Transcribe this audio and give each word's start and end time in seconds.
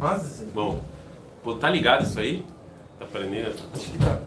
Mas, 0.00 0.42
Bom, 0.54 0.80
pô, 1.44 1.54
tá 1.56 1.68
ligado 1.68 2.04
isso 2.04 2.18
aí? 2.18 2.42
Tá 2.98 3.04
aprendendo? 3.04 3.54
acho 3.74 3.90
que 3.90 3.98
tá. 3.98 4.18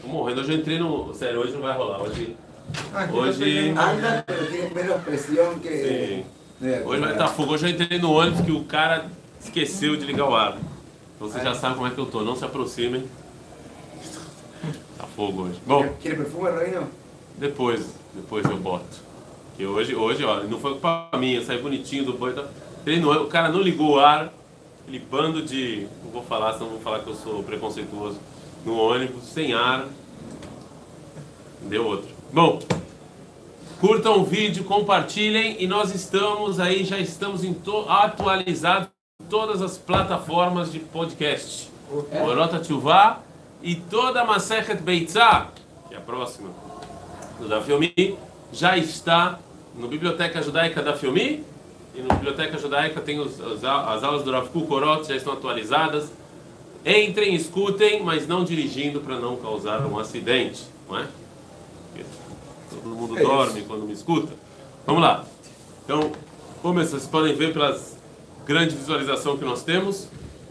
Tô 0.00 0.08
morrendo. 0.08 0.40
Hoje 0.40 0.52
eu 0.52 0.58
entrei 0.58 0.78
no. 0.78 1.12
Sério, 1.14 1.40
hoje 1.40 1.52
não 1.52 1.60
vai 1.60 1.76
rolar. 1.76 2.00
Hoje. 2.02 2.36
Ah, 2.94 3.06
Hoje- 3.12 3.38
tá 3.38 3.44
pegando- 3.44 3.80
Anda, 3.80 4.24
pero 4.26 4.46
tienes 4.50 4.72
menos 4.72 5.02
presión 5.02 5.60
que. 5.60 5.68
Sim. 5.68 6.24
de- 6.60 6.82
Hoje 6.84 7.00
vai 7.02 7.12
estar 7.12 7.28
fogo. 7.28 7.52
Hoje 7.52 7.66
eu 7.66 7.70
entrei 7.70 7.98
no 7.98 8.12
ônibus 8.12 8.40
que 8.40 8.52
o 8.52 8.64
cara 8.64 9.06
esqueceu 9.40 9.96
de 9.96 10.06
ligar 10.06 10.26
o 10.28 10.34
ar. 10.34 10.56
Então 11.16 11.28
você 11.28 11.40
já 11.40 11.54
sabe 11.54 11.74
como 11.74 11.86
é 11.86 11.90
que 11.90 11.98
eu 11.98 12.06
tô. 12.06 12.22
Não 12.22 12.34
se 12.36 12.44
aproximem. 12.44 13.04
Tá 14.96 15.04
fogo 15.14 15.42
hoje. 15.42 15.60
Bom, 15.66 15.86
¿Quiere 16.00 16.16
perfume, 16.16 16.50
Reino? 16.50 16.88
depois, 17.36 17.94
depois 18.14 18.44
eu 18.46 18.56
boto. 18.56 19.04
Que 19.56 19.66
hoje, 19.66 19.94
hoje, 19.94 20.24
ó, 20.24 20.42
não 20.44 20.58
foi 20.58 20.72
culpa 20.72 21.10
minha, 21.18 21.38
eu 21.38 21.44
saí 21.44 21.60
bonitinho 21.60 22.04
do 22.06 22.14
banho. 22.14 22.34
Tá? 22.36 22.44
Entrei 22.80 22.98
no 23.00 23.08
ônibus, 23.10 23.28
o 23.28 23.30
cara 23.30 23.50
não 23.50 23.60
ligou 23.60 23.96
o 23.96 24.00
ar. 24.00 24.32
Aquele 24.86 24.98
bando 24.98 25.42
de. 25.42 25.88
Não 26.04 26.10
vou 26.10 26.22
falar, 26.22 26.52
senão 26.54 26.70
vão 26.70 26.80
falar 26.80 27.00
que 27.00 27.08
eu 27.08 27.14
sou 27.14 27.42
preconceituoso. 27.42 28.18
No 28.64 28.78
ônibus, 28.78 29.24
sem 29.24 29.52
ar. 29.52 29.86
Deu 31.62 31.86
outro. 31.86 32.08
Bom, 32.32 32.60
curtam 33.80 34.20
o 34.20 34.24
vídeo, 34.24 34.64
compartilhem 34.64 35.56
e 35.58 35.66
nós 35.66 35.94
estamos 35.94 36.60
aí, 36.60 36.84
já 36.84 36.98
estamos 36.98 37.44
em 37.44 37.54
to- 37.54 37.86
atualizados 37.88 38.88
em 39.22 39.26
todas 39.26 39.62
as 39.62 39.78
plataformas 39.78 40.70
de 40.72 40.78
podcast. 40.80 41.70
Morota 42.12 42.58
Tchuvá 42.58 43.20
e 43.62 43.76
toda 43.76 44.22
a 44.22 44.24
Masechet 44.24 44.82
Beitzah, 44.82 45.48
que 45.88 45.94
é 45.94 45.98
a 45.98 46.00
próxima 46.00 46.50
do 47.38 47.48
da 47.48 47.60
Filmi, 47.62 48.18
já 48.52 48.76
está 48.76 49.38
no 49.74 49.86
Biblioteca 49.88 50.42
Judaica 50.42 50.82
da 50.82 50.94
Filmi 50.96 51.44
e 51.94 52.00
no 52.02 52.08
Biblioteca 52.08 52.58
Judaica 52.58 53.00
tem 53.00 53.18
os- 53.20 53.40
as, 53.40 53.64
as 53.64 54.02
aulas 54.04 54.22
do 54.22 54.30
Rav 54.30 54.48
Kukorot, 54.48 55.06
já 55.08 55.16
estão 55.16 55.32
atualizadas. 55.32 56.10
Entrem, 56.84 57.34
escutem, 57.34 58.02
mas 58.02 58.26
não 58.28 58.44
dirigindo 58.44 59.00
para 59.00 59.18
não 59.18 59.36
causar 59.36 59.80
um 59.86 59.98
acidente, 59.98 60.64
não 60.88 60.98
é? 60.98 61.06
Porque 61.92 62.04
Todo 62.70 62.88
mundo 62.94 63.16
É 63.16 63.22
isso. 63.22 63.30
dorme 63.30 63.62
quando 63.62 63.84
me 63.86 63.92
escuta. 63.92 64.32
Vamos 64.86 65.00
lá. 65.02 65.24
Então, 65.84 66.12
como 66.60 66.74
vocês 66.84 67.06
podem 67.06 67.34
ver 67.34 67.52
pelas 67.52 67.96
grande 68.44 68.74
visualização 68.74 69.38
que 69.38 69.44
nós 69.44 69.62
temos, 69.62 70.08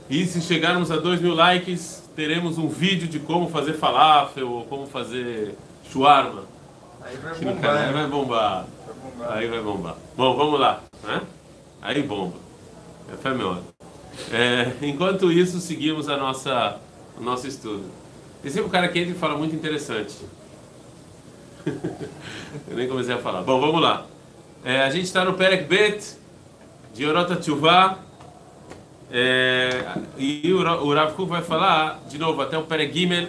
e 0.10 0.26
se 0.26 0.42
chegarmos 0.42 0.90
a 0.92 0.96
2 0.98 1.22
mil 1.22 1.36
likes, 1.36 2.04
teremos 2.16 2.58
um 2.58 2.68
vídeo 2.68 3.08
de 3.08 3.20
como 3.20 3.50
fazer 3.50 3.74
falafel 3.74 4.50
ou 4.50 4.66
como 4.66 4.88
fazer 4.88 5.56
shawarma. 5.92 6.44
Aí 7.02 7.18
vai 7.18 7.34
canal 7.62 7.94
vai 7.94 8.08
bombar. 8.08 8.66
Vai 8.86 8.96
bombar. 9.12 9.38
Aí 9.38 9.48
vai 9.48 9.62
bombar. 9.62 9.96
Bom, 10.18 10.36
vamos 10.36 10.60
lá. 10.60 10.82
Né? 11.04 11.22
Aí 11.82 12.02
bomba. 12.04 12.36
É 13.12 13.18
fé 13.18 13.34
meu. 13.34 13.58
É, 14.32 14.72
enquanto 14.82 15.32
isso, 15.32 15.60
seguimos 15.60 16.08
a 16.08 16.18
nossa, 16.18 16.80
o 17.18 17.22
nosso 17.24 17.48
estudo. 17.48 17.84
Tem 18.42 18.52
sempre 18.52 18.68
um 18.68 18.72
cara 18.72 18.88
que 18.88 19.00
entra 19.00 19.12
e 19.12 19.18
fala 19.18 19.38
muito 19.38 19.56
interessante. 19.56 20.16
Eu 22.70 22.76
nem 22.76 22.88
comecei 22.88 23.14
a 23.14 23.18
falar. 23.18 23.42
Bom, 23.42 23.60
vamos 23.60 23.82
lá. 23.82 24.06
É, 24.64 24.82
a 24.84 24.90
gente 24.90 25.06
está 25.06 25.26
no 25.26 25.34
Perek 25.34 25.66
Bet 25.66 26.16
de 26.94 27.06
Orota 27.06 27.36
Tchuvá. 27.36 28.00
É, 29.12 29.86
e 30.18 30.52
o, 30.54 30.58
o 30.60 30.94
Rav 30.94 31.14
Kuk 31.14 31.30
vai 31.30 31.42
falar, 31.44 32.02
de 32.10 32.18
novo, 32.18 32.42
até 32.42 32.58
o 32.58 32.64
Perek 32.64 32.94
Gimel, 32.98 33.28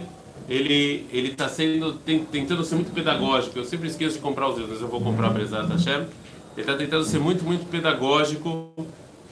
ele 0.49 1.07
está 1.13 1.49
sendo 1.49 1.95
ten- 1.95 2.25
tentando 2.25 2.65
ser 2.65 2.75
muito 2.77 2.93
pedagógico. 2.93 3.59
Eu 3.59 3.65
sempre 3.65 3.89
esqueço 3.89 4.17
de 4.17 4.23
comprar 4.23 4.49
os 4.49 4.57
livros, 4.57 4.75
mas 4.75 4.83
eu 4.83 4.89
vou 4.89 5.01
comprar 5.01 5.31
Bezat 5.31 5.69
Hashem. 5.71 6.07
Ele 6.57 6.61
está 6.63 6.77
tentando 6.77 7.05
ser 7.05 7.19
muito, 7.19 7.45
muito 7.45 7.67
pedagógico. 7.67 8.73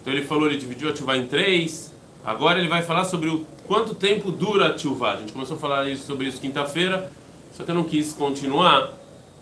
Então 0.00 0.12
ele 0.12 0.24
falou, 0.24 0.46
ele 0.48 0.56
dividiu 0.58 0.88
a 0.90 0.92
Tchuvá 0.92 1.16
em 1.16 1.26
três. 1.26 1.92
Agora 2.24 2.58
ele 2.58 2.68
vai 2.68 2.82
falar 2.82 3.04
sobre 3.04 3.28
o 3.28 3.46
quanto 3.66 3.94
tempo 3.94 4.30
dura 4.30 4.68
a 4.68 4.74
Tchuvá. 4.74 5.14
A 5.14 5.16
gente 5.16 5.32
começou 5.32 5.56
a 5.56 5.60
falar 5.60 5.88
isso- 5.88 6.06
sobre 6.06 6.26
isso 6.26 6.40
quinta-feira, 6.40 7.10
só 7.52 7.64
que 7.64 7.70
eu 7.70 7.74
não 7.74 7.84
quis 7.84 8.12
continuar, 8.12 8.92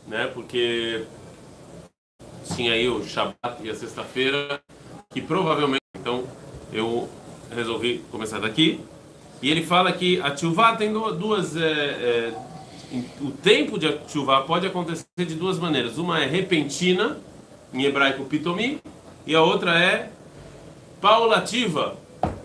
né? 0.07 0.27
Porque 0.33 1.05
tinha 2.55 2.73
aí 2.73 2.89
o 2.89 3.03
Shabbat 3.05 3.63
e 3.63 3.71
a 3.71 3.75
sexta-feira, 3.75 4.61
que 5.11 5.21
provavelmente, 5.21 5.81
então, 5.99 6.25
eu 6.73 7.09
resolvi 7.55 8.03
começar 8.11 8.39
daqui. 8.41 8.81
E 9.43 9.51
ele 9.51 9.63
fala 9.65 9.91
que 9.93 10.21
a 10.21 10.31
Tchuvá 10.31 10.77
tem 10.77 10.93
du- 10.93 11.13
duas. 11.15 11.57
é, 11.57 11.63
é, 11.63 12.33
o 13.21 13.31
tempo 13.31 13.79
de 13.79 13.91
Tchuvá 14.07 14.43
pode 14.43 14.67
acontecer 14.67 15.07
de 15.19 15.35
duas 15.35 15.59
maneiras. 15.59 15.97
Uma 15.97 16.21
é 16.23 16.27
repentina, 16.27 17.19
em 17.73 17.85
hebraico 17.85 18.25
pitomi, 18.25 18.81
e 19.27 19.35
a 19.35 19.43
outra 19.43 19.79
é 19.79 20.11
paulativa, 21.01 21.97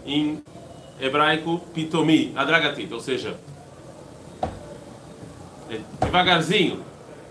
em 0.06 0.44
hebraico 1.00 1.60
pitomi, 1.74 2.32
adragatita, 2.36 2.96
ou 2.96 3.02
seja, 3.02 3.38
é 5.70 5.80
devagarzinho, 6.06 6.80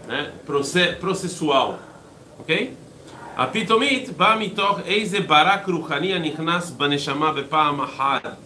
né? 0.06 0.33
processual, 1.00 1.78
ok? 2.38 2.77
A 3.37 3.49
pitomit 3.49 4.12
ba 4.12 4.37
mitoch 4.37 4.81
eize 4.87 5.21
barak 5.21 5.66
ruchania 5.66 6.21
nichnas 6.21 6.71
baneshama 6.71 7.33
bepam 7.33 7.81
ahad 7.81 8.37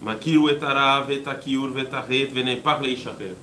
makiru 0.00 0.50
etarav 0.50 1.08
etakiur 1.12 1.70
vetaret 1.70 2.26
venepach 2.26 2.80
leishacher 2.82 3.36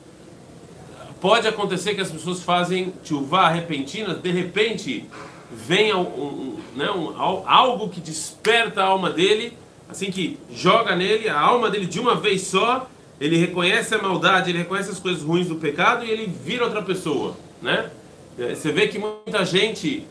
Pode 1.21 1.47
acontecer 1.47 1.95
que 1.95 2.01
as 2.01 2.11
pessoas 2.11 2.43
fazem 2.43 2.93
chuvá 3.03 3.47
repentina, 3.47 4.13
de 4.13 4.29
repente 4.29 5.05
vem 5.51 5.93
um, 5.93 6.01
um, 6.01 6.59
né, 6.75 6.89
um, 6.91 7.19
al- 7.19 7.43
algo 7.47 7.89
que 7.89 7.99
desperta 7.99 8.81
a 8.81 8.85
alma 8.85 9.09
dele, 9.09 9.57
assim 9.89 10.11
que 10.11 10.37
joga 10.51 10.95
nele, 10.95 11.27
a 11.29 11.39
alma 11.39 11.69
dele 11.69 11.85
de 11.85 11.99
uma 11.99 12.15
vez 12.15 12.43
só, 12.43 12.87
ele 13.19 13.37
reconhece 13.37 13.93
a 13.95 14.01
maldade, 14.01 14.49
ele 14.51 14.59
reconhece 14.59 14.91
as 14.91 14.99
coisas 14.99 15.23
ruins 15.23 15.47
do 15.47 15.55
pecado 15.55 16.05
e 16.05 16.09
ele 16.11 16.25
vira 16.27 16.63
outra 16.65 16.81
pessoa, 16.81 17.35
né? 17.61 17.89
Eh, 18.37 18.55
Você 18.55 18.71
vê 18.71 18.87
que 18.87 18.97
muita 18.97 19.43
gente, 19.43 20.05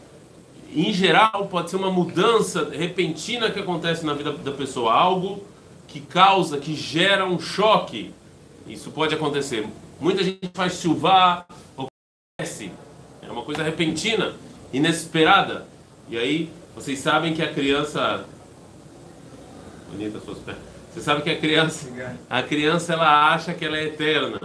em 0.75 0.93
geral, 0.93 1.47
pode 1.51 1.71
ser 1.71 1.77
uma 1.77 1.91
mudança 1.91 2.69
repentina 2.71 3.51
que 3.51 3.61
acontece 3.61 4.05
na 4.05 4.13
vida 4.13 4.33
da 4.33 4.53
pessoa, 4.53 4.93
algo 4.93 5.43
que 5.87 6.01
causa, 6.01 6.59
que 6.59 6.75
gera 6.75 7.25
um 7.25 7.39
choque. 7.41 8.13
Isso 8.67 8.91
pode 8.91 9.15
acontecer. 9.15 9.67
Muita 9.99 10.23
gente 10.23 10.51
faz 10.53 10.75
chuva, 10.81 11.47
acontece. 11.77 12.71
É 13.23 13.31
uma 13.33 13.43
coisa 13.43 13.63
repentina, 13.63 14.35
inesperada. 14.73 15.67
E 16.09 16.17
aí, 16.19 16.51
vocês 16.75 16.99
sabem 16.99 17.35
que 17.35 17.43
a 17.43 17.53
criança. 17.53 18.25
Bonita 19.91 20.21
suas 20.21 20.39
pernas. 20.39 20.63
Você 20.93 21.01
sabe 21.01 21.23
que 21.23 21.31
a 21.31 21.39
criança. 21.39 21.89
A 22.29 22.43
criança 22.43 22.93
ela 22.93 23.33
acha 23.33 23.55
que 23.55 23.65
ela 23.65 23.77
é 23.77 23.85
eterna. 23.85 24.41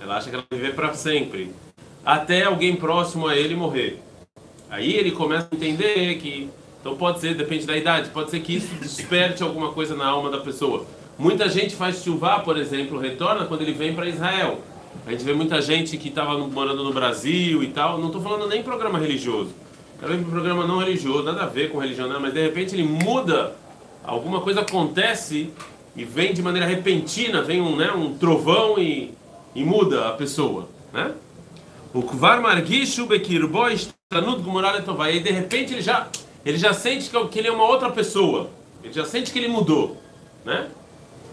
Ela 0.00 0.16
acha 0.16 0.28
que 0.28 0.36
ela 0.36 0.44
vai 0.48 0.58
viver 0.58 0.74
para 0.74 0.94
sempre. 0.94 1.52
Até 2.04 2.44
alguém 2.44 2.76
próximo 2.76 3.26
a 3.26 3.36
ele 3.36 3.54
morrer. 3.54 4.02
Aí 4.70 4.94
ele 4.94 5.12
começa 5.12 5.48
a 5.50 5.54
entender 5.54 6.16
que. 6.16 6.50
Então 6.80 6.96
pode 6.96 7.20
ser, 7.20 7.34
depende 7.34 7.66
da 7.66 7.76
idade, 7.76 8.10
pode 8.10 8.30
ser 8.30 8.40
que 8.40 8.54
isso 8.54 8.72
desperte 8.76 9.42
alguma 9.42 9.72
coisa 9.72 9.96
na 9.96 10.06
alma 10.06 10.30
da 10.30 10.38
pessoa. 10.38 10.86
Muita 11.18 11.48
gente 11.48 11.74
faz 11.74 12.02
chuva, 12.04 12.38
por 12.40 12.56
exemplo, 12.56 13.00
retorna 13.00 13.46
quando 13.46 13.62
ele 13.62 13.72
vem 13.72 13.94
para 13.94 14.08
Israel. 14.08 14.60
A 15.06 15.10
gente 15.10 15.24
vê 15.24 15.32
muita 15.32 15.60
gente 15.62 15.96
que 15.96 16.08
estava 16.08 16.36
morando 16.38 16.84
no 16.84 16.92
Brasil 16.92 17.62
e 17.62 17.68
tal. 17.68 17.98
Não 17.98 18.06
estou 18.06 18.22
falando 18.22 18.46
nem 18.46 18.62
programa 18.62 18.98
religioso. 18.98 19.54
Vem 20.00 20.22
para 20.22 20.30
programa 20.30 20.64
não 20.64 20.78
religioso, 20.78 21.24
nada 21.24 21.42
a 21.42 21.46
ver 21.46 21.72
com 21.72 21.78
religião, 21.78 22.08
não, 22.08 22.20
mas 22.20 22.32
de 22.32 22.40
repente 22.40 22.72
ele 22.72 22.84
muda, 22.84 23.56
alguma 24.04 24.40
coisa 24.40 24.60
acontece 24.60 25.50
e 25.96 26.04
vem 26.04 26.32
de 26.32 26.40
maneira 26.40 26.68
repentina, 26.68 27.42
vem 27.42 27.60
um, 27.60 27.74
né, 27.74 27.90
um 27.90 28.16
trovão 28.16 28.78
e, 28.78 29.12
e 29.56 29.64
muda 29.64 30.08
a 30.08 30.12
pessoa, 30.12 30.68
né? 30.92 31.12
O 31.92 32.02
Kvar 32.02 32.40
Margishu 32.40 33.06
Bekirbo 33.06 33.66
Estanud 33.68 34.42
Gumorah 34.42 34.72
Letová. 34.72 35.10
E 35.10 35.20
de 35.20 35.30
repente 35.30 35.72
ele 35.72 35.82
já, 35.82 36.06
ele 36.44 36.58
já 36.58 36.72
sente 36.72 37.10
que, 37.10 37.24
que 37.26 37.38
ele 37.40 37.48
é 37.48 37.52
uma 37.52 37.64
outra 37.64 37.90
pessoa. 37.90 38.50
Ele 38.84 38.92
já 38.92 39.04
sente 39.04 39.32
que 39.32 39.38
ele 39.38 39.48
mudou. 39.48 39.96
Né? 40.44 40.68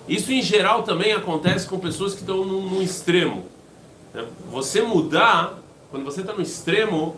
Isso 0.07 0.31
em 0.31 0.41
geral 0.41 0.81
também 0.83 1.11
acontece 1.11 1.67
com 1.67 1.77
pessoas 1.77 2.13
que 2.13 2.21
estão 2.21 2.43
num, 2.43 2.61
num 2.61 2.81
extremo. 2.81 3.45
Né? 4.15 4.25
Você 4.49 4.81
mudar, 4.81 5.59
quando 5.91 6.05
você 6.05 6.21
está 6.21 6.33
no 6.33 6.41
extremo, 6.41 7.17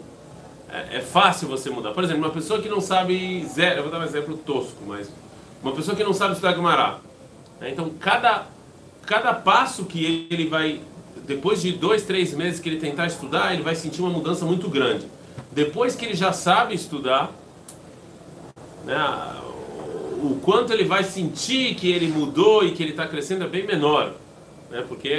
é, 0.69 0.97
é 0.97 1.01
fácil 1.01 1.47
você 1.47 1.69
mudar. 1.69 1.91
Por 1.91 2.03
exemplo, 2.03 2.23
uma 2.23 2.31
pessoa 2.31 2.59
que 2.59 2.67
não 2.67 2.81
sabe 2.81 3.45
zero, 3.45 3.79
eu 3.79 3.83
vou 3.83 3.91
dar 3.91 3.99
um 3.99 4.03
exemplo 4.03 4.35
tosco, 4.37 4.83
mas 4.85 5.09
uma 5.61 5.71
pessoa 5.73 5.95
que 5.95 6.03
não 6.03 6.13
sabe 6.13 6.33
estudar 6.33 6.53
Gumará. 6.53 6.99
né? 7.61 7.69
Então, 7.69 7.89
cada, 7.99 8.47
cada 9.05 9.33
passo 9.33 9.85
que 9.85 10.27
ele 10.29 10.47
vai, 10.47 10.81
depois 11.25 11.61
de 11.61 11.71
dois, 11.71 12.03
três 12.03 12.33
meses 12.33 12.59
que 12.59 12.67
ele 12.67 12.79
tentar 12.79 13.05
estudar, 13.05 13.53
ele 13.53 13.63
vai 13.63 13.75
sentir 13.75 14.01
uma 14.01 14.09
mudança 14.09 14.43
muito 14.45 14.67
grande. 14.69 15.07
Depois 15.51 15.95
que 15.95 16.05
ele 16.05 16.15
já 16.15 16.33
sabe 16.33 16.75
estudar, 16.75 17.31
né, 18.85 18.97
o 20.21 20.39
quanto 20.41 20.73
ele 20.73 20.83
vai 20.83 21.03
sentir 21.03 21.75
que 21.75 21.91
ele 21.91 22.07
mudou 22.07 22.63
e 22.63 22.71
que 22.71 22.81
ele 22.81 22.91
está 22.91 23.07
crescendo 23.07 23.43
é 23.43 23.47
bem 23.47 23.65
menor. 23.65 24.13
Né, 24.69 24.83
porque, 24.87 25.13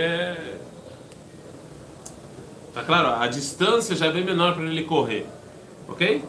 tá 2.77 2.83
claro, 2.83 3.21
a 3.21 3.27
distância 3.27 3.95
já 3.95 4.07
é 4.07 4.11
bem 4.11 4.23
menor 4.23 4.53
para 4.53 4.63
ele 4.63 4.83
correr. 4.83 5.25
Ok? 5.87 6.21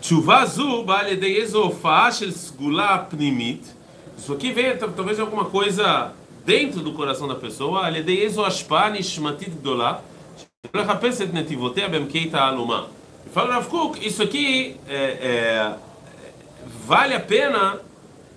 תשובה 0.00 0.46
זו 0.46 0.84
באה 0.84 1.00
על 1.00 1.12
ידי 1.12 1.36
איזו 1.36 1.62
הופעה 1.62 2.12
של 2.12 2.30
סגולה 2.30 3.04
פנימית. 3.08 3.74
Isso 4.18 4.32
aqui 4.32 4.52
vem 4.52 4.76
talvez 4.76 5.16
de 5.16 5.22
alguma 5.22 5.46
coisa 5.46 6.12
dentro 6.44 6.80
do 6.80 6.92
coração 6.92 7.26
da 7.26 7.34
pessoa, 7.34 7.86
על 7.86 7.96
ידי 7.96 8.22
איזו 8.22 8.46
השפעה 8.46 8.90
נשמתית 8.90 9.54
גדולה, 9.60 9.92
שלא 10.72 10.82
לחפש 10.82 11.22
את 11.22 11.34
נתיבותיה 11.34 11.88
בעמקי 11.88 12.30
תעלומה. 12.30 12.84
Fala 13.34 13.54
Rav 13.54 13.68
Kuk, 13.68 14.06
isso 14.06 14.22
aqui 14.22 14.76
é, 14.86 14.94
é, 15.30 15.72
vale 16.86 17.14
a 17.14 17.20
pena 17.20 17.80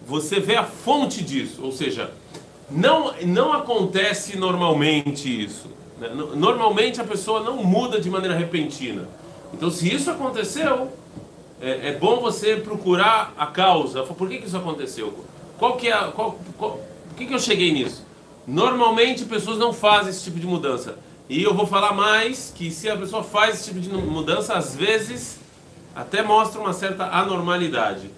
você 0.07 0.39
ver 0.39 0.55
a 0.55 0.63
fonte 0.63 1.21
disso, 1.21 1.61
ou 1.61 1.71
seja, 1.71 2.11
não, 2.71 3.13
não 3.23 3.53
acontece 3.53 4.37
normalmente 4.37 5.27
isso. 5.43 5.67
né? 6.02 6.08
No- 6.14 6.34
Normalmente 6.36 7.00
a 7.00 7.04
pessoa 7.04 7.40
não 7.40 7.62
muda 7.62 8.00
de 8.00 8.10
maneira 8.10 8.36
repentina. 8.36 9.08
Então, 9.54 9.70
se 9.70 9.92
isso 9.92 10.10
aconteceu, 10.10 10.90
é, 11.60 11.88
é 11.90 11.92
bom 11.92 12.20
você 12.20 12.56
procurar 12.56 13.32
a 13.38 13.46
causa. 13.46 14.02
Por 14.02 14.28
que, 14.28 14.38
que 14.38 14.46
isso 14.46 14.56
aconteceu? 14.56 15.24
Qual 15.58 15.76
que 15.76 15.88
é 15.88 15.92
qual, 16.14 16.38
qual, 16.58 16.72
por 17.08 17.16
que, 17.16 17.26
que 17.26 17.34
eu 17.34 17.38
cheguei 17.38 17.72
nisso? 17.72 18.04
Normalmente 18.46 19.24
pessoas 19.24 19.58
não 19.58 19.72
fazem 19.72 20.10
esse 20.10 20.24
tipo 20.24 20.40
de 20.40 20.46
mudança. 20.46 20.96
E 21.28 21.42
eu 21.42 21.54
vou 21.54 21.66
falar 21.66 21.92
mais 21.92 22.52
que 22.54 22.70
se 22.70 22.88
a 22.90 22.96
pessoa 22.96 23.22
faz 23.22 23.54
esse 23.56 23.64
tipo 23.66 23.80
de 23.80 23.88
mudança, 23.90 24.54
às 24.54 24.74
vezes 24.74 25.38
até 25.94 26.22
mostra 26.22 26.60
uma 26.60 26.72
certa 26.72 27.04
anormalidade. 27.06 28.10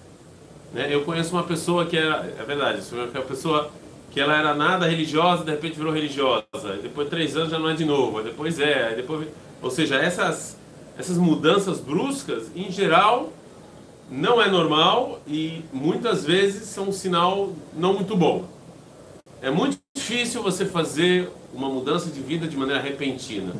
Né? 0.73 0.87
Eu 0.89 1.03
conheço 1.03 1.33
uma 1.33 1.43
pessoa 1.43 1.85
que 1.85 1.95
era, 1.97 2.33
é 2.39 2.43
verdade, 2.43 2.81
é 2.91 3.17
uma 3.19 3.25
pessoa 3.25 3.69
que 4.15 4.21
ela 4.21 4.37
era 4.37 4.53
nada 4.53 4.87
religiosa, 4.87 5.43
de 5.43 5.51
repente 5.51 5.75
virou 5.75 5.91
religiosa. 5.91 6.45
E 6.53 6.83
depois 6.83 7.05
de 7.05 7.11
três 7.11 7.35
anos 7.35 7.51
já 7.51 7.59
não 7.59 7.69
é 7.69 7.73
de 7.73 7.83
novo. 7.83 8.23
Depois 8.23 8.57
é, 8.61 8.95
depois, 8.95 9.27
ou 9.61 9.69
seja, 9.69 9.97
essas 9.97 10.57
essas 10.97 11.17
mudanças 11.17 11.81
bruscas, 11.81 12.49
em 12.55 12.71
geral, 12.71 13.33
não 14.09 14.41
é 14.41 14.49
normal 14.49 15.19
e 15.27 15.65
muitas 15.73 16.23
vezes 16.23 16.69
são 16.69 16.87
um 16.87 16.91
sinal 16.93 17.51
não 17.73 17.93
muito 17.93 18.15
bom. 18.15 18.47
É 19.41 19.51
muito 19.51 19.77
difícil 19.93 20.41
você 20.41 20.65
fazer 20.65 21.29
uma 21.53 21.67
mudança 21.67 22.09
de 22.09 22.21
vida 22.21 22.47
de 22.47 22.55
maneira 22.55 22.81
repentina. 22.81 23.53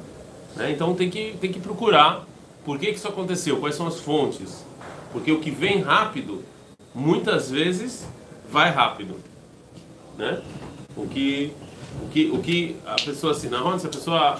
né? 0.55 0.71
Então 0.71 0.95
tem 0.95 1.09
que, 1.09 1.35
tem 1.41 1.51
que 1.51 1.59
procurar 1.59 2.25
por 2.63 2.79
que, 2.79 2.85
que 2.85 2.93
isso 2.93 3.09
aconteceu, 3.09 3.57
quais 3.57 3.75
são 3.75 3.87
as 3.87 3.99
fontes. 3.99 4.63
Porque 5.11 5.33
o 5.33 5.41
que 5.41 5.51
vem 5.51 5.81
rápido, 5.81 6.45
muitas 6.93 7.51
vezes 7.51 8.07
vai 8.49 8.71
rápido. 8.71 9.34
Né? 10.17 10.41
O, 10.95 11.07
que, 11.07 11.51
o, 12.03 12.07
que, 12.09 12.31
o 12.31 12.39
que 12.39 12.75
a 12.85 12.95
pessoa 12.95 13.31
assim, 13.33 13.49
na 13.49 13.63
onde 13.63 13.85
a 13.85 13.89
pessoa. 13.89 14.39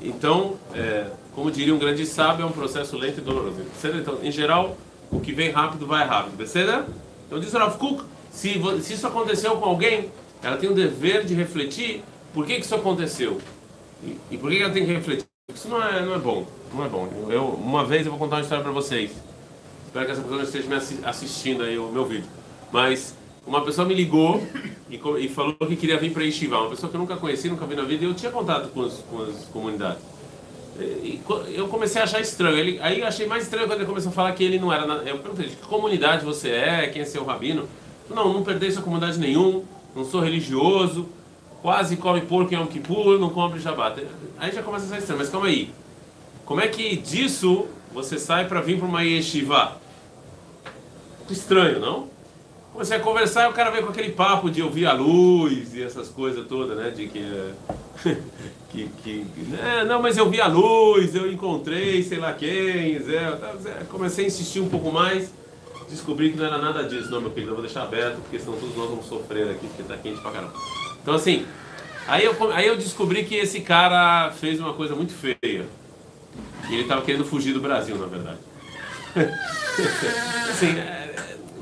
Então, 0.00 0.56
é, 0.74 1.10
como 1.34 1.50
diria 1.50 1.74
um 1.74 1.78
grande 1.78 2.06
sábio, 2.06 2.44
é 2.44 2.46
um 2.46 2.52
processo 2.52 2.96
lento 2.96 3.18
e 3.18 3.20
doloroso. 3.20 3.56
Beleza? 3.82 4.00
Então, 4.00 4.18
em 4.22 4.30
geral, 4.30 4.76
o 5.10 5.20
que 5.20 5.32
vem 5.32 5.50
rápido 5.50 5.86
vai 5.86 6.06
rápido. 6.06 6.36
Beleza? 6.36 6.86
Então 7.26 7.40
diz 7.40 7.52
Rav 7.52 7.76
Kuk, 7.76 8.04
se, 8.30 8.60
se 8.82 8.94
isso 8.94 9.06
aconteceu 9.06 9.56
com 9.56 9.64
alguém, 9.64 10.10
ela 10.42 10.56
tem 10.56 10.70
o 10.70 10.74
dever 10.74 11.24
de 11.24 11.34
refletir 11.34 12.02
por 12.32 12.46
que, 12.46 12.54
que 12.56 12.60
isso 12.60 12.74
aconteceu. 12.74 13.40
E, 14.02 14.16
e 14.30 14.38
por 14.38 14.50
que, 14.50 14.56
que 14.56 14.62
ela 14.62 14.72
tem 14.72 14.86
que 14.86 14.92
refletir? 14.92 15.26
Isso 15.52 15.68
não 15.68 15.82
é, 15.82 16.04
não 16.04 16.14
é 16.14 16.18
bom. 16.18 16.46
Não 16.72 16.84
é 16.84 16.88
bom. 16.88 17.08
Eu, 17.30 17.44
uma 17.46 17.84
vez 17.84 18.04
eu 18.04 18.12
vou 18.12 18.18
contar 18.18 18.36
uma 18.36 18.42
história 18.42 18.62
para 18.62 18.72
vocês. 18.72 19.10
Espero 19.86 20.06
que 20.06 20.12
essa 20.12 20.22
pessoa 20.22 20.42
esteja 20.42 20.68
me 20.68 20.74
assi- 20.74 21.00
assistindo 21.04 21.62
aí 21.62 21.78
o 21.78 21.88
meu 21.88 22.04
vídeo. 22.04 22.28
Mas 22.70 23.16
uma 23.46 23.64
pessoa 23.64 23.86
me 23.86 23.94
ligou 23.94 24.42
e, 24.90 24.96
e 25.24 25.28
falou 25.28 25.54
que 25.54 25.76
queria 25.76 25.98
vir 25.98 26.12
para 26.12 26.24
Yeshiva. 26.24 26.58
Uma 26.58 26.70
pessoa 26.70 26.90
que 26.90 26.96
eu 26.96 27.00
nunca 27.00 27.16
conheci, 27.16 27.48
nunca 27.48 27.64
vi 27.66 27.74
na 27.76 27.82
vida. 27.84 28.04
E 28.04 28.08
eu 28.08 28.14
tinha 28.14 28.30
contato 28.32 28.68
com, 28.70 28.80
os- 28.80 29.04
com 29.10 29.22
as 29.22 29.44
comunidades. 29.46 30.02
E, 30.78 31.20
eu 31.54 31.68
comecei 31.68 32.00
a 32.00 32.04
achar 32.04 32.20
estranho. 32.20 32.56
Ele, 32.58 32.78
aí 32.82 33.00
eu 33.00 33.06
achei 33.06 33.26
mais 33.26 33.44
estranho 33.44 33.66
quando 33.66 33.78
ele 33.80 33.88
começou 33.88 34.10
a 34.10 34.14
falar 34.14 34.32
que 34.32 34.44
ele 34.44 34.58
não 34.58 34.72
era. 34.72 34.86
na- 34.86 34.96
eu 35.04 35.18
perguntei, 35.18 35.48
de 35.48 35.56
que 35.56 35.66
comunidade 35.66 36.24
você 36.24 36.50
é? 36.50 36.86
Quem 36.88 37.02
é 37.02 37.04
seu 37.04 37.24
rabino? 37.24 37.68
Não, 38.10 38.32
não 38.32 38.42
pertenço 38.42 38.78
a 38.78 38.82
comunidade 38.82 39.18
nenhum. 39.18 39.64
Não 39.94 40.04
sou 40.04 40.20
religioso. 40.20 41.08
Quase 41.62 41.96
come 41.96 42.20
porco 42.20 42.52
em 42.54 42.56
Yom 42.58 42.66
Kippur, 42.66 43.18
não 43.18 43.30
come 43.30 43.58
Shabbat. 43.58 44.06
Aí 44.38 44.52
já 44.52 44.62
começa 44.62 44.84
a 44.84 44.88
ser 44.88 44.98
estranho. 44.98 45.18
Mas 45.18 45.28
calma 45.30 45.46
aí. 45.46 45.70
Como 46.44 46.60
é 46.60 46.68
que 46.68 46.96
disso 46.96 47.66
você 47.92 48.18
sai 48.18 48.46
para 48.46 48.60
vir 48.60 48.78
para 48.78 48.86
uma 48.86 49.02
yeshiva? 49.02 49.80
Estranho, 51.30 51.80
não? 51.80 52.08
Comecei 52.76 52.98
a 52.98 53.00
conversar 53.00 53.46
e 53.46 53.48
o 53.48 53.54
cara 53.54 53.70
veio 53.70 53.84
com 53.84 53.90
aquele 53.90 54.12
papo 54.12 54.50
de 54.50 54.60
ouvir 54.60 54.84
a 54.84 54.92
luz 54.92 55.72
e 55.72 55.82
essas 55.82 56.08
coisas 56.08 56.46
todas, 56.46 56.76
né? 56.76 56.90
De 56.90 57.08
que. 57.08 57.24
que, 58.68 58.90
que 59.02 59.26
é, 59.58 59.82
não, 59.82 60.02
mas 60.02 60.18
eu 60.18 60.28
vi 60.28 60.42
a 60.42 60.46
luz, 60.46 61.14
eu 61.14 61.32
encontrei 61.32 62.02
sei 62.02 62.18
lá 62.18 62.34
quem. 62.34 62.98
Zé. 62.98 63.38
Comecei 63.88 64.24
a 64.24 64.28
insistir 64.28 64.60
um 64.60 64.68
pouco 64.68 64.92
mais, 64.92 65.32
descobri 65.88 66.32
que 66.32 66.36
não 66.36 66.44
era 66.44 66.58
nada 66.58 66.84
disso. 66.84 67.10
Não, 67.10 67.22
meu 67.22 67.30
querido, 67.30 67.52
eu 67.52 67.54
vou 67.54 67.64
deixar 67.64 67.82
aberto, 67.82 68.16
porque 68.20 68.38
senão 68.38 68.58
todos 68.58 68.76
nós 68.76 68.90
vamos 68.90 69.06
sofrer 69.06 69.52
aqui, 69.52 69.66
porque 69.68 69.82
tá 69.82 69.96
quente 69.96 70.20
pra 70.20 70.32
caramba. 70.32 70.52
Então, 71.00 71.14
assim, 71.14 71.46
aí 72.06 72.26
eu, 72.26 72.36
aí 72.52 72.66
eu 72.66 72.76
descobri 72.76 73.24
que 73.24 73.36
esse 73.36 73.62
cara 73.62 74.30
fez 74.32 74.60
uma 74.60 74.74
coisa 74.74 74.94
muito 74.94 75.14
feia. 75.14 75.64
E 76.68 76.74
ele 76.74 76.84
tava 76.84 77.00
querendo 77.00 77.24
fugir 77.24 77.54
do 77.54 77.60
Brasil, 77.62 77.96
na 77.96 78.06
verdade. 78.06 78.38
assim, 80.50 80.78
é- 80.78 81.05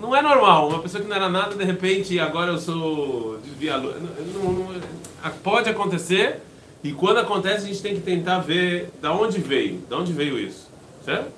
não 0.05 0.15
é 0.17 0.23
normal. 0.23 0.69
Uma 0.69 0.79
pessoa 0.81 1.03
que 1.03 1.09
não 1.09 1.17
era 1.17 1.29
nada, 1.29 1.55
de 1.55 1.65
repente, 1.65 2.19
agora 2.21 2.53
eu 2.53 2.59
sou 2.59 3.39
desviador. 3.39 3.95
Não, 4.35 4.43
não- 4.43 4.53
não- 4.53 4.81
a- 5.23 5.31
pode 5.31 5.69
acontecer. 5.69 6.41
E 6.83 6.93
quando 6.93 7.19
acontece, 7.19 7.65
a 7.65 7.69
gente 7.69 7.81
tem 7.81 7.95
que 7.95 8.03
tentar 8.03 8.41
ver 8.41 8.91
da 9.01 9.13
onde 9.13 9.41
veio. 9.41 9.79
Da 9.89 9.97
onde 9.97 10.13
veio 10.13 10.39
isso. 10.39 10.69
Certo? 11.05 11.29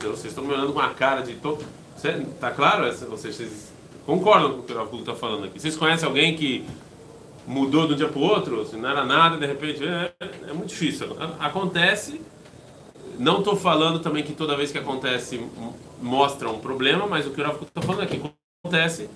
Vocês 0.00 0.26
estão 0.26 0.44
me 0.44 0.52
olhando 0.52 0.72
com 0.72 0.80
a 0.80 0.90
cara 0.90 1.22
de. 1.22 1.36
Certo? 1.96 2.26
Tá 2.38 2.50
claro? 2.50 2.84
Vocês, 3.08 3.72
concordam 4.06 4.52
com 4.52 4.58
o 4.60 4.62
que 4.62 4.72
o 4.72 4.76
Rafa 4.76 4.96
está 4.96 5.14
falando 5.14 5.44
aqui? 5.46 5.58
Vocês 5.60 5.76
conhecem 5.76 6.06
alguém 6.06 6.36
que 6.36 6.64
mudou 7.46 7.86
de 7.86 7.94
um 7.94 7.96
dia 7.96 8.08
para 8.08 8.18
o 8.18 8.22
outro? 8.22 8.64
Se 8.66 8.76
não 8.76 8.88
era 8.88 9.04
nada, 9.04 9.36
de 9.36 9.46
repente. 9.46 9.82
É, 9.84 10.12
é 10.48 10.52
muito 10.52 10.68
difícil. 10.68 11.16
Acontece. 11.40 12.20
Não 13.18 13.38
estou 13.38 13.56
falando 13.56 13.98
também 14.00 14.22
que 14.24 14.32
toda 14.32 14.56
vez 14.56 14.70
que 14.72 14.78
acontece 14.78 15.40
mostra 16.04 16.50
um 16.50 16.58
problema, 16.58 17.06
mas 17.06 17.26
o 17.26 17.30
que 17.30 17.40
o 17.40 17.44
Rafa 17.44 17.64
está 17.64 17.80
falando 17.80 18.02
é 18.02 18.06
que 18.06 18.20
acontece, 18.62 19.08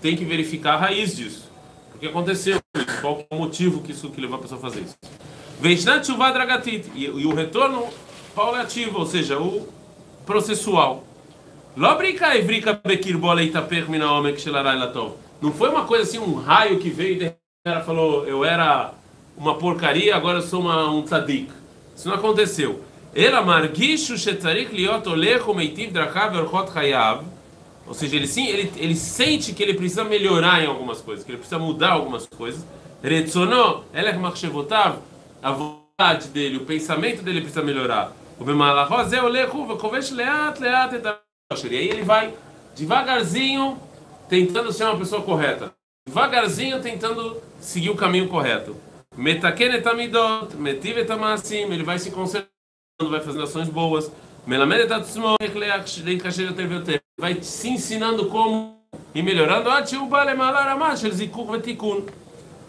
tem 0.00 0.14
que 0.14 0.24
verificar 0.24 0.74
a 0.74 0.76
raiz 0.76 1.16
disso. 1.16 1.50
O 1.94 1.98
que 1.98 2.06
aconteceu? 2.06 2.60
Qual 3.00 3.20
é 3.20 3.34
o 3.34 3.38
motivo 3.38 3.80
que 3.80 3.92
isso 3.92 4.10
que 4.10 4.20
levou 4.20 4.36
a 4.36 4.42
pessoa 4.42 4.58
a 4.58 4.62
fazer 4.62 4.82
isso? 4.82 4.96
Veishnat 5.60 6.06
Dragatit. 6.06 6.90
E, 6.94 7.08
o 7.08 7.34
retorno 7.34 7.88
paulatativo, 8.34 8.98
ou 8.98 9.06
seja, 9.06 9.38
o 9.38 9.66
processual. 10.26 11.04
Lobrika 11.76 12.36
evrika 12.36 12.78
bekirbola 12.84 13.42
itaper 13.42 13.90
mina 13.90 14.12
omek 14.12 14.38
shelarai 14.38 14.78
latov. 14.78 15.14
Não 15.40 15.52
foi 15.52 15.70
uma 15.70 15.84
coisa 15.84 16.04
assim, 16.04 16.18
um 16.18 16.34
raio 16.34 16.78
que 16.78 16.90
veio 16.90 17.22
e 17.22 17.34
cara 17.66 17.80
falou, 17.80 18.26
eu 18.26 18.44
era 18.44 18.92
uma 19.36 19.54
porcaria, 19.56 20.14
agora 20.14 20.38
eu 20.38 20.42
sou 20.42 20.60
uma, 20.60 20.90
um 20.90 21.02
tzadik. 21.02 21.50
Isso 21.96 22.08
não 22.08 22.14
aconteceu. 22.14 22.84
Ela 23.14 23.42
margishu 23.42 24.18
shetzarik 24.18 24.72
liot 24.72 25.06
olecho 25.08 25.54
meitiv 25.54 25.92
drakav 25.92 26.34
orchot 26.34 26.72
chayav. 26.72 27.24
Ou 27.86 27.94
seja, 27.94 28.16
ele 28.16 28.26
sim, 28.26 28.46
ele, 28.46 28.72
ele 28.76 28.96
sente 28.96 29.52
que 29.52 29.62
ele 29.62 29.74
precisa 29.74 30.02
melhorar 30.02 30.62
em 30.62 30.66
algumas 30.66 31.00
coisas, 31.00 31.24
que 31.24 31.30
ele 31.30 31.38
precisa 31.38 31.58
mudar 31.58 31.92
algumas 31.92 32.26
coisas. 32.26 32.64
Retzono, 33.02 33.84
elech 33.92 34.18
machshevotav, 34.18 34.96
a 35.42 35.52
vontade 35.52 36.28
dele, 36.28 36.56
o 36.56 36.64
pensamento 36.64 37.22
dele 37.22 37.40
precisa 37.40 37.62
melhorar. 37.62 38.12
O 38.40 38.44
bemalachó 38.44 39.04
zé 39.04 39.22
olechu 39.22 39.66
vekovesh 39.66 40.10
leat 40.10 40.58
leat 40.60 40.94
et 40.94 41.06
E 41.70 41.76
aí 41.76 41.88
ele 41.88 42.02
vai 42.02 42.34
devagarzinho 42.74 43.78
tentando 44.28 44.72
ser 44.72 44.84
uma 44.84 44.96
pessoa 44.96 45.22
correta. 45.22 45.72
Devagarzinho 46.08 46.80
tentando 46.80 47.40
seguir 47.60 47.90
o 47.90 47.94
caminho 47.94 48.28
correto. 48.28 48.74
Metaken 49.16 49.74
etamidot, 49.74 50.56
metiv 50.56 50.98
etamasim, 50.98 51.70
ele 51.70 51.84
vai 51.84 51.98
se 51.98 52.10
consertando, 52.10 52.53
vai 53.02 53.20
fazendo 53.20 53.42
ações 53.42 53.68
boas. 53.68 54.10
Vai 57.18 57.42
se 57.42 57.68
ensinando 57.68 58.26
como 58.26 58.78
e 59.12 59.20
melhorando. 59.22 59.68
Ah. 59.68 59.84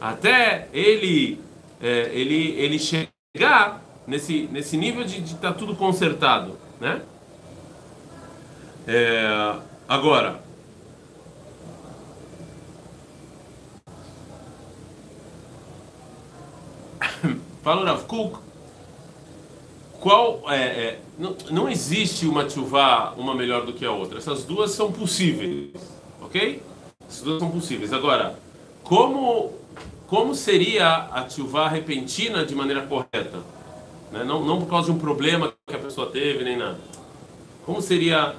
Até 0.01 0.67
ele, 0.73 1.39
é, 1.81 2.09
ele, 2.11 2.51
ele 2.57 2.79
chegar 2.79 3.83
nesse, 4.07 4.47
nesse 4.51 4.75
nível 4.77 5.03
de 5.03 5.21
estar 5.21 5.53
tudo 5.53 5.75
consertado, 5.75 6.57
né? 6.79 7.01
É, 8.87 9.55
agora, 9.87 10.43
fala 17.63 17.85
Rav 17.85 18.03
Kuk, 18.05 18.39
qual 20.05 20.43
é, 20.49 20.55
é, 20.55 20.99
não, 21.17 21.35
não 21.49 21.67
existe 21.67 22.27
uma 22.27 22.45
tchuvá 22.45 23.15
uma 23.17 23.33
melhor 23.33 23.65
do 23.65 23.73
que 23.73 23.83
a 23.83 23.91
outra. 23.91 24.19
Essas 24.19 24.43
duas 24.43 24.69
são 24.69 24.91
possíveis, 24.91 25.71
ok? 26.21 26.61
Essas 27.09 27.23
duas 27.23 27.39
são 27.39 27.49
possíveis. 27.49 27.91
Agora, 27.91 28.37
como 28.83 29.51
como 30.05 30.35
seria 30.35 31.07
a 31.11 31.23
tchuvá 31.23 31.67
repentina 31.67 32.45
de 32.45 32.53
maneira 32.53 32.83
correta? 32.83 33.39
Né? 34.11 34.23
Não, 34.23 34.45
não 34.45 34.59
por 34.59 34.69
causa 34.69 34.91
de 34.91 34.95
um 34.95 34.99
problema 34.99 35.51
que 35.65 35.75
a 35.75 35.79
pessoa 35.79 36.11
teve 36.11 36.43
nem 36.43 36.55
nada. 36.55 36.77
Como 37.65 37.81
seria, 37.81 38.35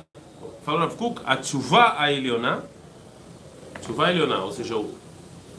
Kuk, 0.96 1.20
a 1.24 1.42
chuva 1.42 1.96
a 1.98 2.12
Elioná, 2.12 2.62
chuva 3.84 4.06
a 4.06 4.44
ou 4.44 4.52
seja, 4.52 4.76
o, 4.76 4.94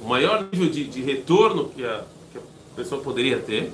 o 0.01 0.07
maior 0.07 0.47
nível 0.49 0.69
de, 0.69 0.85
de 0.85 1.01
retorno 1.01 1.67
que 1.67 1.83
a, 1.83 2.01
que 2.31 2.37
a 2.37 2.41
pessoa 2.77 3.01
poderia 3.01 3.39
ter, 3.39 3.73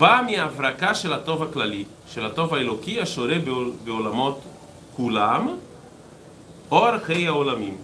בא 0.00 0.22
מהברקה 0.30 0.94
של 0.94 1.12
הטוב 1.12 1.42
הכללי, 1.42 1.84
של 2.14 2.26
הטוב 2.26 2.54
האלוקי 2.54 3.00
השורה 3.00 3.38
בעול- 3.38 3.72
בעולמות 3.84 4.40
כולם, 4.96 5.56
אור 6.70 6.98
חיי 6.98 7.26
העולמים. 7.28 7.76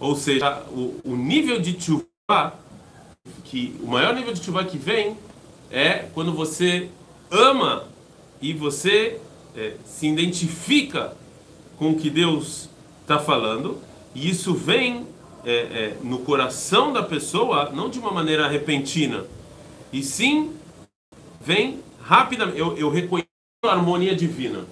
Ou 0.00 0.16
seja, 0.16 0.62
o, 0.70 1.00
o 1.04 1.16
nível 1.16 1.60
de 1.60 1.72
chuva, 1.80 2.52
que, 3.44 3.74
o 3.80 3.86
maior 3.86 4.14
nível 4.14 4.34
de 4.34 4.42
chuva 4.44 4.64
que 4.64 4.76
vem 4.76 5.16
é 5.70 6.06
quando 6.12 6.32
você 6.32 6.88
ama 7.30 7.84
e 8.42 8.52
você 8.52 9.18
é, 9.56 9.74
se 9.86 10.06
identifica 10.08 11.16
com 11.78 11.90
o 11.92 11.96
que 11.96 12.10
Deus 12.10 12.68
está 13.02 13.18
falando, 13.18 13.78
e 14.14 14.28
isso 14.28 14.52
vem 14.52 15.06
é, 15.44 15.52
é, 15.54 15.96
no 16.02 16.18
coração 16.18 16.92
da 16.92 17.02
pessoa, 17.02 17.70
não 17.70 17.88
de 17.88 17.98
uma 17.98 18.10
maneira 18.10 18.48
repentina, 18.48 19.24
e 19.92 20.02
sim 20.02 20.52
vem 21.49 21.79
rapidamente. 21.99 22.59
Eu, 22.59 22.77
eu 22.77 22.89
reconheço 22.91 23.27
a 23.65 23.71
harmonia 23.71 24.15
divina. 24.15 24.65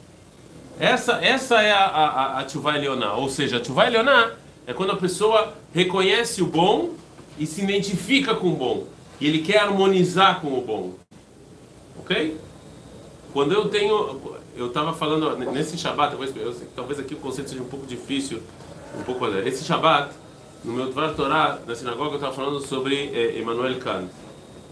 Essa, 0.80 1.14
essa 1.14 1.60
é 1.60 1.72
a, 1.72 1.86
a, 1.86 2.40
a, 2.40 2.44
Tchuvá 2.46 2.76
Elioná. 2.76 3.14
Ou 3.14 3.30
seja, 3.30 3.58
a 3.58 3.60
Tchuvá 3.60 3.88
é 4.68 4.74
quando 4.74 4.92
a 4.92 4.96
pessoa 4.96 5.56
reconhece 5.74 6.44
o 6.44 6.46
bom 6.46 6.92
e 7.40 7.48
se 7.48 7.64
identifica 7.64 8.36
com 8.36 8.50
o 8.50 8.56
bom. 8.56 8.86
E 9.20 9.26
ele 9.26 9.40
quer 9.40 9.58
harmonizar 9.58 10.40
com 10.40 10.56
o 10.56 10.62
bom. 10.62 10.94
Ok? 12.00 12.38
Quando 13.34 13.54
eu 13.54 13.70
tenho. 13.70 14.38
Eu 14.56 14.68
estava 14.68 14.94
falando 14.94 15.36
nesse 15.52 15.78
Shabat, 15.78 16.12
talvez, 16.12 16.36
eu 16.36 16.56
talvez 16.76 17.00
aqui 17.00 17.14
o 17.14 17.18
conceito 17.18 17.50
seja 17.50 17.62
um 17.62 17.68
pouco 17.68 17.88
difícil. 17.88 18.42
Um 18.98 19.04
pouco, 19.04 19.26
esse 19.46 19.64
Shabat, 19.64 20.12
no 20.64 20.74
meu 20.74 20.92
Torah, 20.92 21.60
na 21.66 21.76
sinagoga, 21.76 22.12
eu 22.12 22.16
estava 22.16 22.34
falando 22.34 22.60
sobre 22.62 23.12
eh, 23.14 23.40
Emmanuel 23.40 23.78
Kant. 23.80 24.10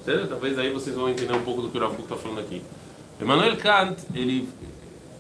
Certo? 0.06 0.28
Talvez 0.30 0.60
aí 0.60 0.72
vocês 0.72 0.96
vão 0.96 1.10
entender 1.10 1.34
um 1.34 1.42
pouco 1.42 1.64
do 1.64 1.70
que 1.70 1.78
o 1.78 1.82
Rav 1.82 2.00
está 2.00 2.16
falando 2.16 2.40
aqui. 2.40 2.62
Emmanuel 3.20 3.58
Kant, 3.58 3.98
ele, 4.14 4.48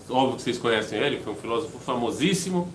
óbvio 0.07 0.35
que 0.35 0.43
vocês 0.43 0.59
conhecem 0.59 0.99
ele, 0.99 1.19
foi 1.21 1.33
um 1.33 1.35
filósofo 1.35 1.79
famosíssimo. 1.79 2.71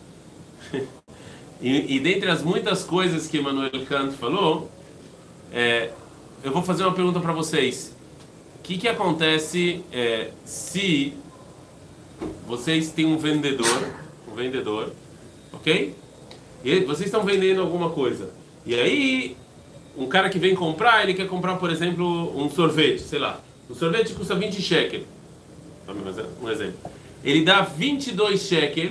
e, 1.63 1.97
e 1.97 2.01
dentre 2.01 2.29
as 2.29 2.43
muitas 2.43 2.83
coisas 2.83 3.29
que 3.29 3.39
Emmanuel 3.39 3.71
Kant 3.87 4.17
falou, 4.17 4.69
é, 5.53 5.91
eu 6.43 6.51
vou 6.51 6.63
fazer 6.63 6.83
uma 6.83 6.93
pergunta 6.93 7.21
para 7.21 7.33
vocês. 7.33 7.95
O 8.59 8.63
que, 8.63 8.77
que 8.77 8.89
acontece 8.89 9.85
é, 9.93 10.33
se 10.45 11.15
vocês 12.45 12.91
têm 12.91 13.07
um 13.07 13.19
vendedor, 13.19 13.89
um 14.29 14.35
vendedor, 14.35 14.93
ok? 15.53 15.95
E 16.65 16.81
vocês 16.81 17.07
estão 17.07 17.23
vendendo 17.23 17.61
alguma 17.61 17.91
coisa. 17.91 18.31
E 18.67 18.75
aí 18.75 19.37
um 20.01 20.09
cara 20.09 20.31
que 20.31 20.39
vem 20.39 20.55
comprar, 20.55 21.03
ele 21.03 21.13
quer 21.13 21.29
comprar, 21.29 21.57
por 21.57 21.71
exemplo, 21.71 22.35
um 22.35 22.49
sorvete, 22.49 23.01
sei 23.01 23.19
lá. 23.19 23.39
O 23.69 23.75
sorvete 23.75 24.15
custa 24.15 24.35
20 24.35 24.63
shekel. 24.63 25.03
Um 26.43 26.49
exemplo. 26.49 26.91
Ele 27.23 27.45
dá 27.45 27.61
22 27.61 28.41
shekel, 28.41 28.91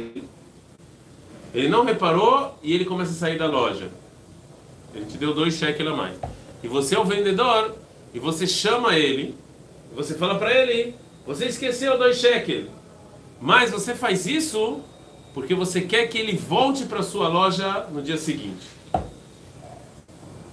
ele 1.51 1.67
não 1.67 1.83
reparou 1.83 2.55
e 2.61 2.73
ele 2.73 2.85
começa 2.85 3.11
a 3.11 3.15
sair 3.15 3.39
da 3.39 3.47
loja. 3.47 3.89
Ele 4.93 5.05
te 5.05 5.17
deu 5.17 5.33
2 5.33 5.51
shekel 5.51 5.93
a 5.93 5.97
mais. 5.97 6.15
E 6.61 6.67
você 6.67 6.95
é 6.95 6.99
o 6.99 7.05
vendedor 7.05 7.75
e 8.13 8.19
você 8.19 8.45
chama 8.45 8.95
ele, 8.95 9.35
você 9.95 10.13
fala 10.13 10.37
para 10.37 10.53
ele, 10.53 10.93
você 11.25 11.45
esqueceu 11.45 11.97
2 11.97 12.17
shekel. 12.17 12.65
Mas 13.41 13.71
você 13.71 13.95
faz 13.95 14.27
isso 14.27 14.81
porque 15.33 15.55
você 15.55 15.81
quer 15.81 16.07
que 16.07 16.19
ele 16.19 16.37
volte 16.37 16.85
para 16.85 17.01
sua 17.01 17.27
loja 17.29 17.87
no 17.91 18.01
dia 18.01 18.17
seguinte. 18.17 18.67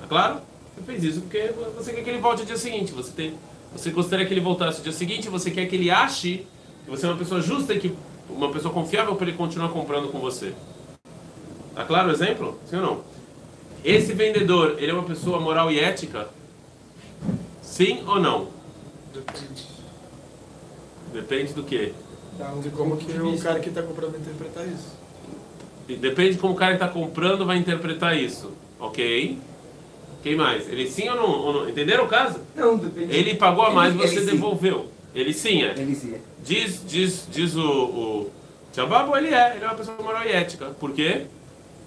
Tá 0.07 0.09
claro? 0.09 0.41
Você 0.77 0.83
fez 0.85 1.05
isso 1.05 1.21
porque 1.23 1.53
você 1.77 1.93
quer 1.93 2.03
que 2.05 2.11
ele 2.11 2.19
volte 2.19 2.41
no 2.41 2.47
dia 2.47 2.57
seguinte. 2.57 2.93
Você, 2.93 3.11
tem, 3.11 3.35
você 3.73 3.91
gostaria 3.91 4.25
que 4.25 4.33
ele 4.33 4.41
voltasse 4.41 4.79
no 4.79 4.85
dia 4.85 4.93
seguinte, 4.93 5.29
você 5.29 5.51
quer 5.51 5.67
que 5.67 5.75
ele 5.75 5.91
ache 5.91 6.47
que 6.85 6.91
você 6.91 7.07
é 7.07 7.09
uma 7.09 7.19
pessoa 7.19 7.41
justa 7.41 7.75
e 7.75 7.81
que 7.81 7.95
uma 8.31 8.53
pessoa 8.53 8.73
confiável 8.73 9.17
para 9.17 9.29
ele 9.29 9.37
continuar 9.37 9.71
comprando 9.71 10.09
com 10.09 10.21
você. 10.21 10.53
Tá 11.75 11.85
claro 11.85 12.09
o 12.09 12.13
exemplo? 12.13 12.59
Sim 12.67 12.77
ou 12.77 12.83
não? 12.83 13.01
Esse 13.85 14.13
vendedor, 14.13 14.77
ele 14.79 14.91
é 14.91 14.95
uma 14.95 15.03
pessoa 15.03 15.41
moral 15.41 15.71
e 15.71 15.79
ética? 15.81 16.29
Sim 17.61 18.05
ou 18.07 18.21
não? 18.21 18.49
Depende 19.13 19.67
Depende 21.13 21.53
do 21.53 21.63
quê? 21.63 21.93
de 22.63 22.71
como 22.71 22.97
que 22.97 23.11
o 23.11 23.39
cara 23.39 23.59
que 23.61 23.71
está 23.71 23.83
comprando 23.83 24.13
vai 24.13 24.21
interpretar 24.21 24.67
isso. 24.69 24.95
Depende 25.89 26.33
de 26.35 26.39
como 26.39 26.53
o 26.53 26.57
cara 26.57 26.77
que 26.77 26.83
está 26.85 26.93
comprando 26.93 27.47
vai 27.47 27.57
interpretar 27.57 28.17
isso. 28.17 28.53
Ok? 28.79 29.39
Quem 30.27 30.35
mais? 30.35 30.69
Ele 30.69 30.89
sim 30.89 31.09
ou 31.09 31.15
não? 31.15 31.31
Ou 31.41 31.53
não? 31.53 31.69
Entenderam 31.69 32.03
o 32.03 32.09
caso? 32.09 32.41
Não, 32.57 32.77
depende. 32.77 33.15
Ele 33.15 33.37
pagou 33.37 33.65
a 33.65 33.71
mais, 33.71 33.95
Ele- 33.95 34.03
você 34.09 34.17
ele 34.17 34.25
sim. 34.25 34.31
devolveu. 34.33 34.87
Ele 35.15 35.33
sim 35.33 35.63
é. 35.63 35.73
Ele 35.79 35.95
sim. 35.95 36.15
Diz, 36.43 36.83
diz, 36.85 37.29
diz 37.31 37.55
o, 37.55 37.61
o 37.63 38.31
Tchababo, 38.73 39.17
ele 39.17 39.29
é. 39.33 39.55
Ele 39.55 39.65
é 39.65 39.69
uma 39.69 39.77
pessoa 39.77 39.97
moral 40.03 40.25
e 40.25 40.33
ética. 40.33 40.67
Por 40.81 40.91
quê? 40.91 41.27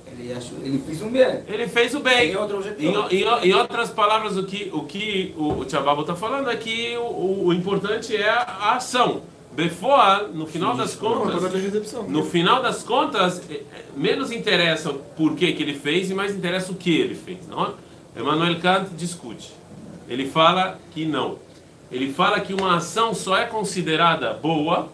Ele, 0.07 0.31
achou, 0.31 0.57
ele 0.63 0.81
fez 0.85 1.01
um 1.01 1.09
bem. 1.09 1.43
Ele 1.49 1.67
fez 1.67 1.93
o 1.93 1.99
bem. 1.99 2.31
Em, 2.31 2.35
objetivo. 2.37 3.07
em- 3.11 3.49
em 3.49 3.53
outras 3.53 3.89
palavras, 3.89 4.37
o 4.37 4.45
que 4.45 4.69
o, 4.71 4.83
que 4.83 5.33
o, 5.37 5.59
o 5.59 5.65
Tchababo 5.65 5.99
está 6.01 6.15
falando 6.15 6.49
é 6.49 6.55
que 6.55 6.95
o, 6.95 7.01
o- 7.01 7.45
o 7.47 7.53
importante 7.53 8.15
é 8.15 8.29
a, 8.29 8.75
ação. 8.77 9.21
Befoa, 9.51 10.29
no 10.33 10.47
final 10.47 10.77
das 10.77 10.95
é 10.95 10.97
contas, 10.97 11.43
no 12.07 12.23
final 12.23 12.61
das 12.61 12.83
contas, 12.83 13.41
é- 13.51 13.55
é- 13.55 13.63
menos 13.97 14.31
interessa 14.31 14.91
o 14.91 14.99
porquê 15.17 15.51
que 15.51 15.61
ele 15.61 15.73
fez 15.73 16.09
e 16.09 16.13
mais 16.13 16.33
interessa 16.33 16.71
o 16.71 16.75
que 16.75 16.97
ele 16.97 17.15
fez. 17.15 17.45
Não? 17.45 17.65
é? 17.65 17.71
Emmanuel 18.19 18.59
Kant 18.59 18.89
discute. 18.95 19.51
Ele 20.07 20.29
fala 20.29 20.79
que 20.93 21.05
não. 21.05 21.37
Ele 21.91 22.11
fala 22.13 22.39
que 22.39 22.53
uma 22.53 22.75
ação 22.77 23.13
só 23.13 23.37
é 23.37 23.45
considerada 23.45 24.33
boa 24.33 24.89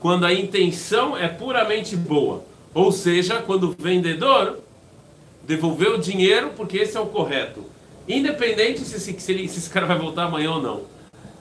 quando 0.00 0.24
a 0.24 0.32
intenção 0.32 1.16
é 1.16 1.28
puramente 1.28 1.96
boa. 1.96 2.44
Ou 2.74 2.92
seja, 2.92 3.42
quando 3.42 3.64
o 3.70 3.74
vendedor 3.78 4.58
devolveu 5.46 5.94
o 5.94 5.98
dinheiro 5.98 6.52
porque 6.56 6.78
esse 6.78 6.96
é 6.96 7.00
o 7.00 7.06
correto. 7.06 7.64
Independente 8.06 8.80
se, 8.80 8.96
esse- 8.96 9.18
se 9.20 9.32
ele- 9.32 9.48
se 9.48 9.58
esse 9.58 9.70
cara 9.70 9.86
vai 9.86 9.98
voltar 9.98 10.24
amanhã 10.24 10.52
ou 10.52 10.62
não. 10.62 10.82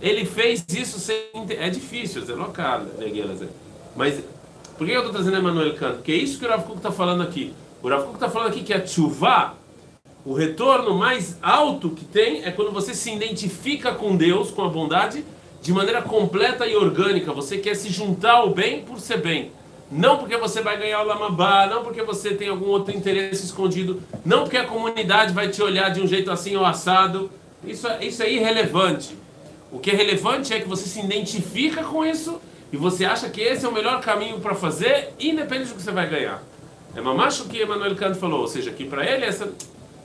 Ele 0.01 0.25
fez 0.25 0.65
isso 0.69 0.99
sem. 0.99 1.17
É 1.49 1.69
difícil, 1.69 2.23
é 2.27 2.33
local, 2.33 2.81
né? 2.81 3.47
Mas 3.95 4.21
por 4.77 4.85
que 4.85 4.93
eu 4.93 4.99
estou 4.99 5.13
trazendo 5.13 5.37
Emmanuel 5.37 5.73
Kant? 5.75 5.95
Porque 5.95 6.11
é 6.11 6.15
isso 6.15 6.37
que 6.37 6.45
o 6.45 6.49
Rav 6.49 6.63
Kuk 6.63 6.77
está 6.77 6.91
falando 6.91 7.23
aqui. 7.23 7.53
O 7.81 7.89
Rav 7.89 8.03
Kuk 8.03 8.15
está 8.15 8.29
falando 8.29 8.49
aqui 8.49 8.63
que 8.63 8.73
a 8.73 8.85
chuva, 8.85 9.55
o 10.27 10.33
retorno 10.33 10.93
mais 10.93 11.37
alto 11.41 11.89
que 11.91 12.03
tem 12.03 12.43
é 12.43 12.51
quando 12.51 12.69
você 12.69 12.93
se 12.93 13.09
identifica 13.09 13.93
com 13.93 14.13
Deus, 14.17 14.51
com 14.51 14.61
a 14.61 14.67
bondade, 14.67 15.23
de 15.61 15.71
maneira 15.71 16.01
completa 16.01 16.67
e 16.67 16.75
orgânica. 16.75 17.31
Você 17.31 17.59
quer 17.59 17.75
se 17.75 17.89
juntar 17.89 18.33
ao 18.33 18.49
bem 18.49 18.81
por 18.81 18.99
ser 18.99 19.21
bem. 19.21 19.53
Não 19.89 20.17
porque 20.17 20.35
você 20.35 20.61
vai 20.61 20.77
ganhar 20.77 21.01
o 21.01 21.05
Lamabá, 21.05 21.65
não 21.67 21.81
porque 21.81 22.03
você 22.03 22.33
tem 22.33 22.49
algum 22.49 22.65
outro 22.65 22.93
interesse 22.93 23.45
escondido, 23.45 24.03
não 24.25 24.43
porque 24.43 24.57
a 24.57 24.65
comunidade 24.65 25.31
vai 25.31 25.47
te 25.47 25.63
olhar 25.63 25.91
de 25.91 26.01
um 26.01 26.07
jeito 26.07 26.29
assim 26.29 26.57
ou 26.57 26.65
assado. 26.65 27.31
Isso, 27.63 27.87
é- 27.87 28.05
isso 28.05 28.21
é 28.21 28.29
irrelevante. 28.29 29.15
O 29.71 29.79
que 29.79 29.91
é 29.91 29.95
relevante 29.95 30.53
é 30.53 30.59
que 30.59 30.67
você 30.67 30.89
se 30.89 30.99
identifica 30.99 31.85
com 31.85 32.05
isso 32.05 32.41
e 32.73 32.75
você 32.75 33.05
acha 33.05 33.29
que 33.29 33.39
esse 33.39 33.65
é 33.65 33.69
o 33.69 33.71
melhor 33.71 34.01
caminho 34.01 34.41
para 34.41 34.53
fazer, 34.53 35.13
independente 35.17 35.69
do 35.69 35.75
que 35.75 35.81
você 35.83 35.91
vai 35.91 36.09
ganhar. 36.09 36.43
É 36.93 36.99
mamacho 36.99 37.43
o 37.43 37.47
que 37.47 37.63
Emmanuel 37.63 37.95
Kant 37.95 38.19
falou, 38.19 38.41
ou 38.41 38.47
seja, 38.49 38.71
que 38.71 38.83
para 38.83 39.09
ele 39.09 39.23
essa, 39.23 39.49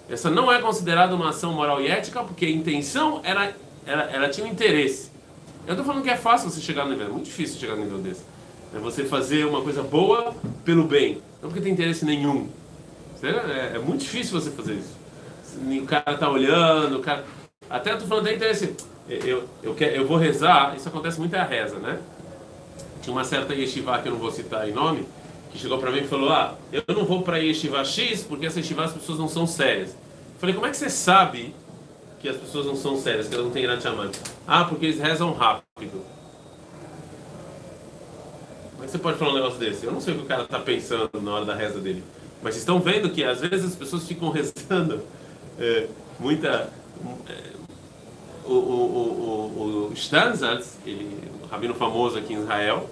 essa 0.09 0.31
não 0.31 0.51
é 0.53 0.61
considerada 0.61 1.15
uma 1.15 1.31
ação 1.31 1.53
moral 1.53 1.81
e 1.81 1.89
ética, 1.89 2.23
porque 2.23 2.45
a 2.45 2.51
intenção 2.51 3.21
era, 3.25 3.55
era, 3.87 4.03
ela 4.11 4.29
tinha 4.29 4.47
um 4.47 4.51
interesse. 4.51 5.11
Eu 5.67 5.73
estou 5.73 5.85
falando 5.85 6.03
que 6.03 6.11
é 6.11 6.17
fácil 6.17 6.51
você 6.51 6.61
chegar 6.61 6.85
no 6.85 6.91
nível, 6.91 7.07
é 7.07 7.11
muito 7.11 7.27
difícil 7.27 7.59
chegar 7.59 7.77
no 7.77 7.85
nível 7.85 7.99
desse. 7.99 8.23
É 8.75 8.79
você 8.79 9.05
fazer 9.05 9.47
uma 9.47 9.63
coisa 9.63 9.83
boa 9.83 10.35
pelo 10.65 10.85
bem, 10.85 11.23
não 11.41 11.49
porque 11.49 11.61
tem 11.61 11.73
interesse 11.73 12.05
nenhum. 12.05 12.49
É, 13.23 13.77
é 13.77 13.79
muito 13.79 14.01
difícil 14.01 14.41
você 14.41 14.51
fazer 14.51 14.75
isso. 14.75 14.97
O 15.57 15.87
cara 15.87 16.17
tá 16.17 16.29
olhando, 16.29 16.99
o 16.99 17.01
cara. 17.01 17.25
Até 17.71 17.93
eu 17.93 17.99
tô 17.99 18.07
falando 18.07 18.27
até 18.27 18.37
interesse. 18.37 18.75
Eu, 19.09 19.49
eu, 19.63 19.75
quero, 19.75 19.95
eu 19.95 20.07
vou 20.07 20.17
rezar, 20.17 20.75
isso 20.77 20.89
acontece 20.89 21.19
muito 21.21 21.35
é 21.37 21.39
a 21.39 21.45
reza, 21.45 21.79
né? 21.79 22.01
Tinha 23.01 23.15
uma 23.15 23.25
certa 23.25 23.55
yeshiva 23.55 23.99
que 23.99 24.09
eu 24.09 24.13
não 24.13 24.19
vou 24.19 24.31
citar 24.31 24.69
em 24.69 24.73
nome, 24.73 25.07
que 25.53 25.59
chegou 25.59 25.79
para 25.79 25.91
mim 25.91 25.99
e 25.99 26.09
falou: 26.09 26.31
Ah, 26.31 26.55
eu 26.73 26.83
não 26.89 27.05
vou 27.05 27.23
para 27.23 27.37
yeshiva 27.37 27.85
X 27.85 28.23
porque 28.23 28.47
essa 28.47 28.59
yeshiva 28.59 28.85
as 28.85 28.93
pessoas 28.93 29.19
não 29.19 29.29
são 29.29 29.47
sérias. 29.47 29.91
Eu 29.91 30.41
falei: 30.41 30.55
Como 30.55 30.67
é 30.67 30.71
que 30.71 30.77
você 30.77 30.89
sabe 30.89 31.55
que 32.21 32.29
as 32.29 32.37
pessoas 32.37 32.67
não 32.67 32.75
são 32.75 32.97
sérias, 32.97 33.29
que 33.29 33.35
elas 33.35 33.47
não 33.47 33.53
têm 33.53 33.65
Irat 33.65 33.83
Shamayim? 33.83 34.11
Ah, 34.47 34.65
porque 34.65 34.87
eles 34.87 34.99
rezam 34.99 35.33
rápido. 35.33 36.03
Como 38.73 38.83
é 38.83 38.87
que 38.87 38.91
você 38.91 38.99
pode 38.99 39.19
falar 39.19 39.33
um 39.33 39.35
negócio 39.35 39.59
desse? 39.59 39.85
Eu 39.85 39.93
não 39.93 40.01
sei 40.01 40.15
o 40.15 40.19
que 40.19 40.25
o 40.25 40.27
cara 40.27 40.43
está 40.43 40.59
pensando 40.59 41.21
na 41.21 41.35
hora 41.35 41.45
da 41.45 41.55
reza 41.55 41.79
dele. 41.79 42.03
Mas 42.43 42.55
vocês 42.55 42.63
estão 42.63 42.81
vendo 42.81 43.11
que 43.11 43.23
às 43.23 43.41
vezes 43.41 43.67
as 43.67 43.77
pessoas 43.77 44.07
ficam 44.07 44.31
rezando 44.33 45.03
é, 45.59 45.87
muita. 46.19 46.71
é, 47.29 47.53
o, 48.45 48.53
o, 48.53 48.57
o, 48.57 49.89
o, 49.91 49.93
Stanzatz, 49.95 50.77
ele, 50.85 51.17
rabino 51.49 51.75
famoso 51.75 52.19
aqui 52.19 52.33
em 52.35 52.41
Israel, 52.41 52.91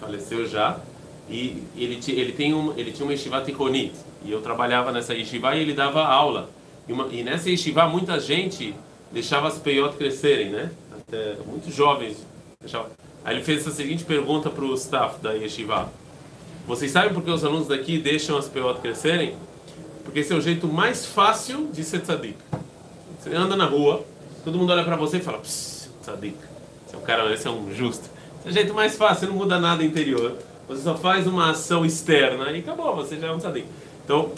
faleceu 0.00 0.44
já, 0.44 0.80
E 1.32 1.62
ele, 1.76 1.98
ele, 2.08 2.32
tem 2.32 2.52
um, 2.52 2.74
ele 2.76 2.92
tinha 2.92 3.06
uma 3.06 3.12
yeshiva 3.12 3.40
tikonit. 3.40 3.92
E 4.24 4.30
eu 4.30 4.42
trabalhava 4.42 4.92
nessa 4.92 5.14
yeshiva 5.14 5.56
e 5.56 5.60
ele 5.62 5.72
dava 5.72 6.04
aula. 6.04 6.50
E, 6.86 6.92
uma- 6.92 7.08
e 7.10 7.22
nessa 7.22 7.48
yeshiva 7.48 7.88
muita 7.88 8.20
gente 8.20 8.74
deixava 9.10 9.48
as 9.48 9.56
peiot 9.58 9.96
crescerem, 9.96 10.50
né? 10.50 10.70
Até 10.92 11.36
muitos 11.46 11.74
jovens. 11.74 12.18
deixava- 12.60 12.90
Aí 13.24 13.34
ele 13.36 13.44
fez 13.44 13.60
essa 13.62 13.70
seguinte 13.70 14.04
pergunta 14.04 14.50
para 14.50 14.64
o 14.64 14.74
staff 14.74 15.20
da 15.22 15.32
yeshiva. 15.32 15.90
Vocês 16.66 16.90
sabem 16.92 17.12
por 17.14 17.22
que 17.24 17.30
os 17.30 17.44
alunos 17.44 17.66
daqui 17.66 17.98
deixam 17.98 18.36
as 18.36 18.46
peiot 18.48 18.80
crescerem? 18.80 19.34
Porque 20.04 20.20
esse 20.20 20.32
é 20.32 20.36
o 20.36 20.40
jeito 20.40 20.68
mais 20.68 21.06
fácil 21.06 21.68
de 21.72 21.82
ser 21.82 22.00
tzadik. 22.02 22.36
Você 23.18 23.34
anda 23.34 23.56
na 23.56 23.64
rua, 23.64 24.04
todo 24.44 24.58
mundo 24.58 24.70
olha 24.72 24.84
pra 24.84 24.96
você 24.96 25.16
e 25.16 25.20
fala, 25.20 25.38
tzadik. 25.40 26.36
Esse 26.86 26.94
é 26.94 26.98
um 26.98 27.02
cara, 27.02 27.32
esse 27.32 27.46
é 27.46 27.50
um 27.50 27.74
justo. 27.74 28.10
Esse 28.40 28.48
é 28.48 28.50
o 28.50 28.52
jeito 28.52 28.74
mais 28.74 28.96
fácil, 28.96 29.28
não 29.28 29.36
muda 29.36 29.58
nada 29.58 29.82
interior. 29.84 30.36
Você 30.68 30.82
só 30.82 30.96
faz 30.96 31.26
uma 31.26 31.50
ação 31.50 31.84
externa 31.84 32.50
e 32.52 32.60
acabou, 32.60 32.94
você 32.96 33.18
já 33.18 33.28
é 33.28 33.32
um 33.32 33.38
tzadik. 33.38 33.66
Então, 34.04 34.32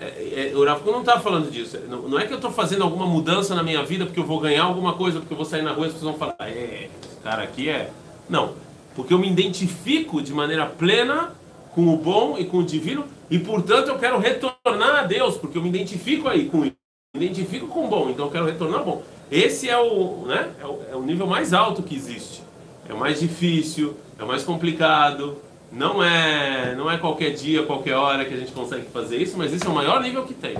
é, 0.00 0.50
é, 0.52 0.56
o 0.56 0.76
Kuk 0.76 0.90
não 0.90 1.00
está 1.00 1.18
falando 1.18 1.50
disso. 1.50 1.78
Não, 1.88 2.02
não 2.02 2.18
é 2.18 2.26
que 2.26 2.32
eu 2.32 2.36
estou 2.36 2.50
fazendo 2.50 2.82
alguma 2.84 3.06
mudança 3.06 3.54
na 3.54 3.62
minha 3.62 3.82
vida 3.82 4.04
porque 4.04 4.20
eu 4.20 4.24
vou 4.24 4.38
ganhar 4.38 4.64
alguma 4.64 4.92
coisa, 4.92 5.18
porque 5.18 5.32
eu 5.32 5.36
vou 5.36 5.46
sair 5.46 5.62
na 5.62 5.72
rua 5.72 5.86
e 5.86 5.88
as 5.88 5.94
pessoas 5.94 6.16
vão 6.16 6.18
falar, 6.18 6.48
é, 6.48 6.88
esse 7.02 7.20
cara 7.22 7.42
aqui 7.42 7.68
é. 7.68 7.90
Não. 8.28 8.54
Porque 8.94 9.12
eu 9.12 9.18
me 9.18 9.28
identifico 9.28 10.22
de 10.22 10.32
maneira 10.32 10.66
plena 10.66 11.34
com 11.74 11.88
o 11.92 11.96
bom 11.96 12.36
e 12.38 12.44
com 12.44 12.58
o 12.58 12.64
divino 12.64 13.04
e, 13.30 13.38
portanto, 13.38 13.88
eu 13.88 13.98
quero 13.98 14.18
retornar 14.18 15.00
a 15.00 15.02
Deus, 15.02 15.36
porque 15.36 15.58
eu 15.58 15.62
me 15.62 15.68
identifico 15.68 16.28
aí 16.28 16.48
com 16.48 16.64
isso. 16.64 16.76
Me 17.14 17.24
identifico 17.24 17.66
com 17.66 17.86
o 17.86 17.88
bom, 17.88 18.10
então 18.10 18.26
eu 18.26 18.30
quero 18.30 18.44
retornar 18.44 18.80
ao 18.80 18.84
bom. 18.84 19.02
Esse 19.30 19.68
é 19.68 19.78
o, 19.78 20.26
né, 20.26 20.50
é 20.60 20.66
o, 20.66 20.80
é 20.92 20.96
o 20.96 21.02
nível 21.02 21.26
mais 21.26 21.52
alto 21.52 21.82
que 21.82 21.96
existe. 21.96 22.42
É 22.88 22.94
o 22.94 22.98
mais 22.98 23.18
difícil, 23.18 23.96
é 24.18 24.22
o 24.22 24.28
mais 24.28 24.44
complicado. 24.44 25.36
Não 25.72 26.02
é, 26.02 26.74
não 26.74 26.90
é 26.90 26.96
qualquer 26.96 27.30
dia, 27.30 27.64
qualquer 27.64 27.94
hora 27.94 28.24
que 28.24 28.32
a 28.32 28.36
gente 28.36 28.52
consegue 28.52 28.86
fazer 28.86 29.16
isso, 29.16 29.36
mas 29.36 29.52
esse 29.52 29.66
é 29.66 29.68
o 29.68 29.74
maior 29.74 30.00
nível 30.00 30.24
que 30.24 30.34
tem. 30.34 30.56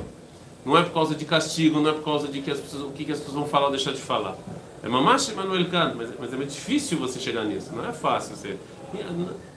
Não 0.64 0.76
é 0.76 0.82
por 0.82 0.92
causa 0.92 1.14
de 1.14 1.25
castigo, 1.25 1.80
não 1.80 1.90
é 1.90 1.92
por 1.92 2.04
causa 2.04 2.26
de 2.28 2.42
que 2.42 2.50
as 2.50 2.58
pessoas, 2.58 2.82
o 2.82 2.90
que, 2.90 3.04
que 3.04 3.12
as 3.12 3.18
pessoas 3.18 3.36
vão 3.36 3.46
falar 3.46 3.66
ou 3.66 3.70
deixar 3.70 3.92
de 3.92 4.00
falar. 4.00 4.36
É 4.82 4.88
mamacha 4.88 5.32
Manuel 5.34 5.64
Kant, 5.70 5.92
é 5.92 5.94
mas, 5.94 6.10
mas 6.18 6.32
é 6.32 6.36
muito 6.36 6.50
difícil 6.50 6.98
você 6.98 7.18
chegar 7.18 7.44
nisso, 7.44 7.75
não 7.75 7.88
é 7.88 7.92
fácil 7.92 8.36
você. 8.36 8.56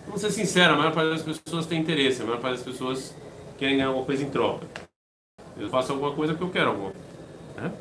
Vamos 0.06 0.22
ser 0.22 0.32
sincero, 0.32 0.74
a 0.74 0.78
maior 0.78 0.94
parte 0.94 1.10
das 1.10 1.40
pessoas 1.40 1.66
tem 1.66 1.80
interesse, 1.80 2.22
a 2.22 2.26
maior 2.26 2.40
parte 2.40 2.58
das 2.58 2.64
pessoas 2.64 3.16
querem 3.58 3.78
ganhar 3.78 3.88
alguma 3.88 4.06
coisa 4.06 4.24
em 4.24 4.30
troca. 4.30 4.68
Eu 5.58 5.70
faço 5.70 5.92
alguma 5.92 6.14
coisa 6.14 6.34
porque 6.34 6.46
eu 6.46 6.52
quero 6.52 6.70
alguma 6.70 6.94
né? 7.56 7.72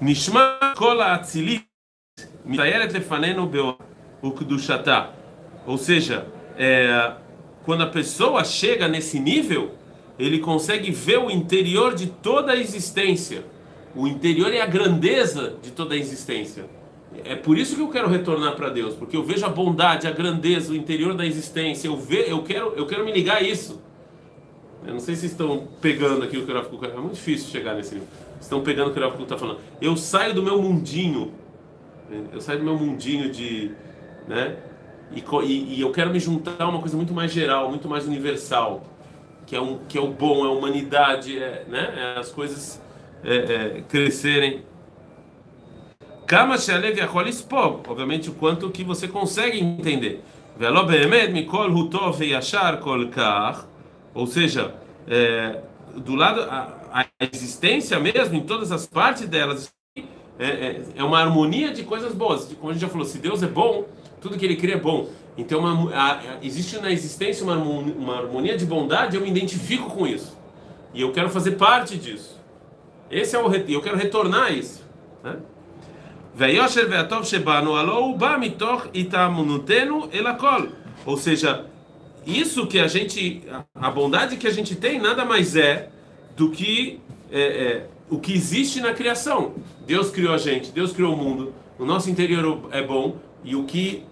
Nishma 0.00 0.58
Kola 0.76 1.12
Atzilit, 1.12 1.66
Mitayeret 2.44 2.92
Lefanenu 2.92 3.46
Beo 3.46 3.76
Ukdushata. 4.22 5.19
Ou 5.66 5.78
seja, 5.78 6.26
é, 6.56 7.12
quando 7.64 7.82
a 7.82 7.86
pessoa 7.86 8.44
chega 8.44 8.88
nesse 8.88 9.18
nível, 9.20 9.74
ele 10.18 10.38
consegue 10.38 10.90
ver 10.90 11.18
o 11.18 11.30
interior 11.30 11.94
de 11.94 12.06
toda 12.06 12.52
a 12.52 12.56
existência. 12.56 13.44
O 13.94 14.06
interior 14.06 14.52
é 14.52 14.60
a 14.60 14.66
grandeza 14.66 15.54
de 15.62 15.70
toda 15.70 15.94
a 15.94 15.96
existência. 15.96 16.64
É 17.24 17.34
por 17.34 17.58
isso 17.58 17.74
que 17.74 17.82
eu 17.82 17.88
quero 17.88 18.08
retornar 18.08 18.54
para 18.54 18.68
Deus, 18.68 18.94
porque 18.94 19.16
eu 19.16 19.24
vejo 19.24 19.44
a 19.44 19.48
bondade, 19.48 20.06
a 20.06 20.12
grandeza, 20.12 20.72
o 20.72 20.76
interior 20.76 21.14
da 21.14 21.26
existência. 21.26 21.88
Eu, 21.88 21.96
ve, 21.96 22.24
eu, 22.28 22.42
quero, 22.42 22.72
eu 22.76 22.86
quero 22.86 23.04
me 23.04 23.12
ligar 23.12 23.38
a 23.38 23.42
isso. 23.42 23.80
Eu 24.86 24.92
não 24.94 25.00
sei 25.00 25.16
se 25.16 25.26
estão 25.26 25.68
pegando 25.80 26.24
aqui 26.24 26.38
o 26.38 26.46
que 26.46 26.50
o 26.50 26.54
Rav 26.54 26.68
É 26.84 27.00
muito 27.00 27.14
difícil 27.14 27.50
chegar 27.50 27.74
nesse 27.74 27.94
nível. 27.94 28.08
Estão 28.40 28.62
pegando 28.62 28.90
o 28.90 28.92
que 28.92 29.00
o 29.00 29.02
Rav 29.02 29.20
está 29.22 29.36
falando. 29.36 29.58
Eu 29.80 29.96
saio 29.96 30.32
do 30.32 30.42
meu 30.42 30.60
mundinho. 30.62 31.32
Eu 32.32 32.40
saio 32.40 32.60
do 32.60 32.64
meu 32.64 32.78
mundinho 32.78 33.30
de. 33.30 33.72
Né? 34.26 34.56
E, 35.12 35.22
e, 35.44 35.74
e 35.74 35.80
eu 35.80 35.90
quero 35.90 36.10
me 36.10 36.20
juntar 36.20 36.56
a 36.58 36.68
uma 36.68 36.80
coisa 36.80 36.96
muito 36.96 37.12
mais 37.12 37.32
geral, 37.32 37.68
muito 37.68 37.88
mais 37.88 38.06
universal. 38.06 38.84
Que 39.46 39.56
é, 39.56 39.60
um, 39.60 39.78
que 39.88 39.98
é 39.98 40.00
o 40.00 40.08
bom, 40.08 40.44
é 40.44 40.48
a 40.48 40.52
humanidade, 40.52 41.36
é, 41.36 41.64
né? 41.68 42.14
é 42.14 42.20
as 42.20 42.30
coisas 42.30 42.80
é, 43.24 43.36
é, 43.36 43.82
crescerem. 43.88 44.64
Kama 46.26 46.56
she'alev 46.56 46.96
yachol. 46.96 47.82
Obviamente, 47.88 48.30
o 48.30 48.34
quanto 48.34 48.70
que 48.70 48.84
você 48.84 49.08
consegue 49.08 49.58
entender. 49.58 50.22
Velo 50.56 50.86
mikol 51.32 51.70
hu 51.70 51.88
tov 51.88 52.18
ve'yashar 52.18 52.78
kol. 52.78 53.10
Ou 54.14 54.26
seja, 54.26 54.74
é, 55.08 55.60
do 55.96 56.14
lado, 56.14 56.42
a, 56.42 56.80
a 56.92 57.06
existência 57.32 57.98
mesmo, 57.98 58.36
em 58.36 58.42
todas 58.42 58.70
as 58.70 58.86
partes 58.86 59.26
delas, 59.26 59.72
é, 60.38 60.46
é, 60.46 60.82
é 60.96 61.04
uma 61.04 61.18
harmonia 61.18 61.72
de 61.72 61.82
coisas 61.82 62.14
boas. 62.14 62.44
Como 62.54 62.70
a 62.70 62.72
gente 62.72 62.82
já 62.82 62.88
falou, 62.88 63.06
se 63.06 63.18
Deus 63.18 63.42
é 63.42 63.46
bom, 63.46 63.86
tudo 64.20 64.36
que 64.36 64.44
ele 64.44 64.56
cria 64.56 64.74
é 64.74 64.78
bom. 64.78 65.08
Então 65.36 65.60
uma, 65.60 65.94
a, 65.94 66.20
existe 66.42 66.78
na 66.78 66.90
existência 66.90 67.44
uma, 67.44 67.56
uma 67.56 68.18
harmonia 68.18 68.56
de 68.56 68.66
bondade, 68.66 69.16
eu 69.16 69.22
me 69.22 69.30
identifico 69.30 69.90
com 69.90 70.06
isso. 70.06 70.38
E 70.92 71.00
eu 71.00 71.12
quero 71.12 71.30
fazer 71.30 71.52
parte 71.52 71.96
disso. 71.96 72.38
Esse 73.10 73.34
é 73.34 73.38
o 73.38 73.52
eu 73.52 73.80
quero 73.80 73.96
retornar 73.96 74.46
a 74.46 74.50
isso, 74.50 74.84
né? 75.22 75.36
Veyosher 76.34 76.88
ve'atov 76.88 77.26
shebanu 77.26 77.74
alou 77.74 78.16
ba 78.16 78.38
mitoch 78.38 78.88
itamunutenu 78.94 80.08
elakol. 80.12 80.68
Ou 81.04 81.16
seja, 81.16 81.66
isso 82.26 82.66
que 82.66 82.78
a 82.78 82.86
gente, 82.86 83.42
a 83.74 83.90
bondade 83.90 84.36
que 84.36 84.46
a 84.46 84.52
gente 84.52 84.76
tem, 84.76 85.00
nada 85.00 85.24
mais 85.24 85.56
é 85.56 85.90
do 86.36 86.50
que 86.50 87.00
é, 87.30 87.40
é, 87.40 87.86
o 88.08 88.18
que 88.18 88.32
existe 88.32 88.80
na 88.80 88.92
criação. 88.92 89.54
Deus 89.86 90.10
criou 90.10 90.32
a 90.32 90.38
gente, 90.38 90.70
Deus 90.70 90.92
criou 90.92 91.14
o 91.14 91.16
mundo, 91.16 91.52
o 91.78 91.84
nosso 91.84 92.10
interior 92.10 92.68
é 92.70 92.82
bom 92.82 93.16
e 93.42 93.56
o 93.56 93.64
que 93.64 94.04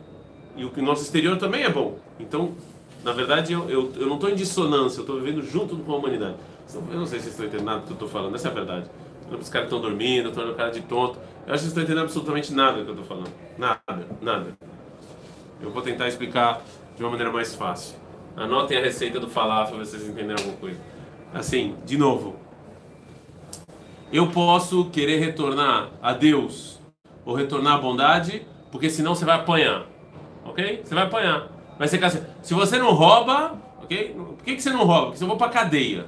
e 0.58 0.64
o 0.64 0.72
o 0.76 0.82
nosso 0.82 1.02
exterior 1.02 1.38
também 1.38 1.62
é 1.62 1.70
bom. 1.70 1.98
Então, 2.20 2.54
na 3.02 3.12
verdade, 3.12 3.52
eu, 3.52 3.70
eu, 3.70 3.92
eu 3.96 4.06
não 4.06 4.16
estou 4.16 4.28
em 4.28 4.34
dissonância, 4.34 4.98
eu 4.98 5.02
estou 5.02 5.20
vivendo 5.20 5.42
junto 5.42 5.76
com 5.76 5.92
a 5.92 5.96
humanidade. 5.96 6.34
Eu 6.74 6.98
não 6.98 7.06
sei 7.06 7.20
se 7.20 7.26
vocês 7.26 7.40
estão 7.40 7.46
entendendo 7.46 7.80
do 7.80 7.86
que 7.86 7.90
eu 7.90 7.94
estou 7.94 8.08
falando, 8.08 8.34
essa 8.34 8.48
é 8.48 8.50
a 8.50 8.54
verdade. 8.54 8.90
Os 9.30 9.48
caras 9.48 9.68
estão 9.68 9.80
dormindo, 9.80 10.28
estão 10.28 10.42
olhando 10.42 10.54
o 10.54 10.58
cara 10.58 10.70
de 10.70 10.80
tonto. 10.82 11.18
Eu 11.46 11.54
acho 11.54 11.64
que 11.64 11.68
vocês 11.68 11.68
estão 11.68 11.82
entendendo 11.82 12.02
absolutamente 12.02 12.52
nada 12.52 12.78
do 12.78 12.84
que 12.84 12.90
eu 12.90 12.94
estou 12.94 13.06
falando. 13.06 13.32
Nada, 13.56 14.06
nada. 14.20 14.58
Eu 15.62 15.70
vou 15.70 15.82
tentar 15.82 16.08
explicar 16.08 16.62
de 16.96 17.02
uma 17.02 17.10
maneira 17.10 17.32
mais 17.32 17.54
fácil. 17.54 17.96
Anotem 18.36 18.76
a 18.76 18.80
receita 18.80 19.18
do 19.18 19.28
falafel, 19.28 19.76
para 19.76 19.84
vocês 19.84 20.02
entenderem 20.02 20.36
alguma 20.36 20.56
coisa. 20.56 20.78
Assim, 21.32 21.76
de 21.84 21.96
novo. 21.96 22.36
Eu 24.12 24.28
posso 24.28 24.86
querer 24.90 25.18
retornar 25.18 25.90
a 26.02 26.12
Deus 26.12 26.78
ou 27.24 27.34
retornar 27.34 27.74
à 27.74 27.78
bondade, 27.78 28.46
porque 28.70 28.88
senão 28.88 29.14
você 29.14 29.24
vai 29.24 29.36
apanhar. 29.36 29.86
Ok? 30.48 30.82
Você 30.84 30.94
vai 30.94 31.04
apanhar. 31.04 31.48
Vai 31.78 31.88
ser 31.88 32.04
assim. 32.04 32.22
Se 32.42 32.54
você 32.54 32.78
não 32.78 32.92
rouba, 32.92 33.56
ok? 33.82 34.14
Por 34.14 34.44
que, 34.44 34.56
que 34.56 34.62
você 34.62 34.70
não 34.70 34.84
rouba? 34.84 35.06
Porque 35.08 35.22
eu 35.22 35.28
vou 35.28 35.36
para 35.36 35.48
cadeia. 35.48 36.06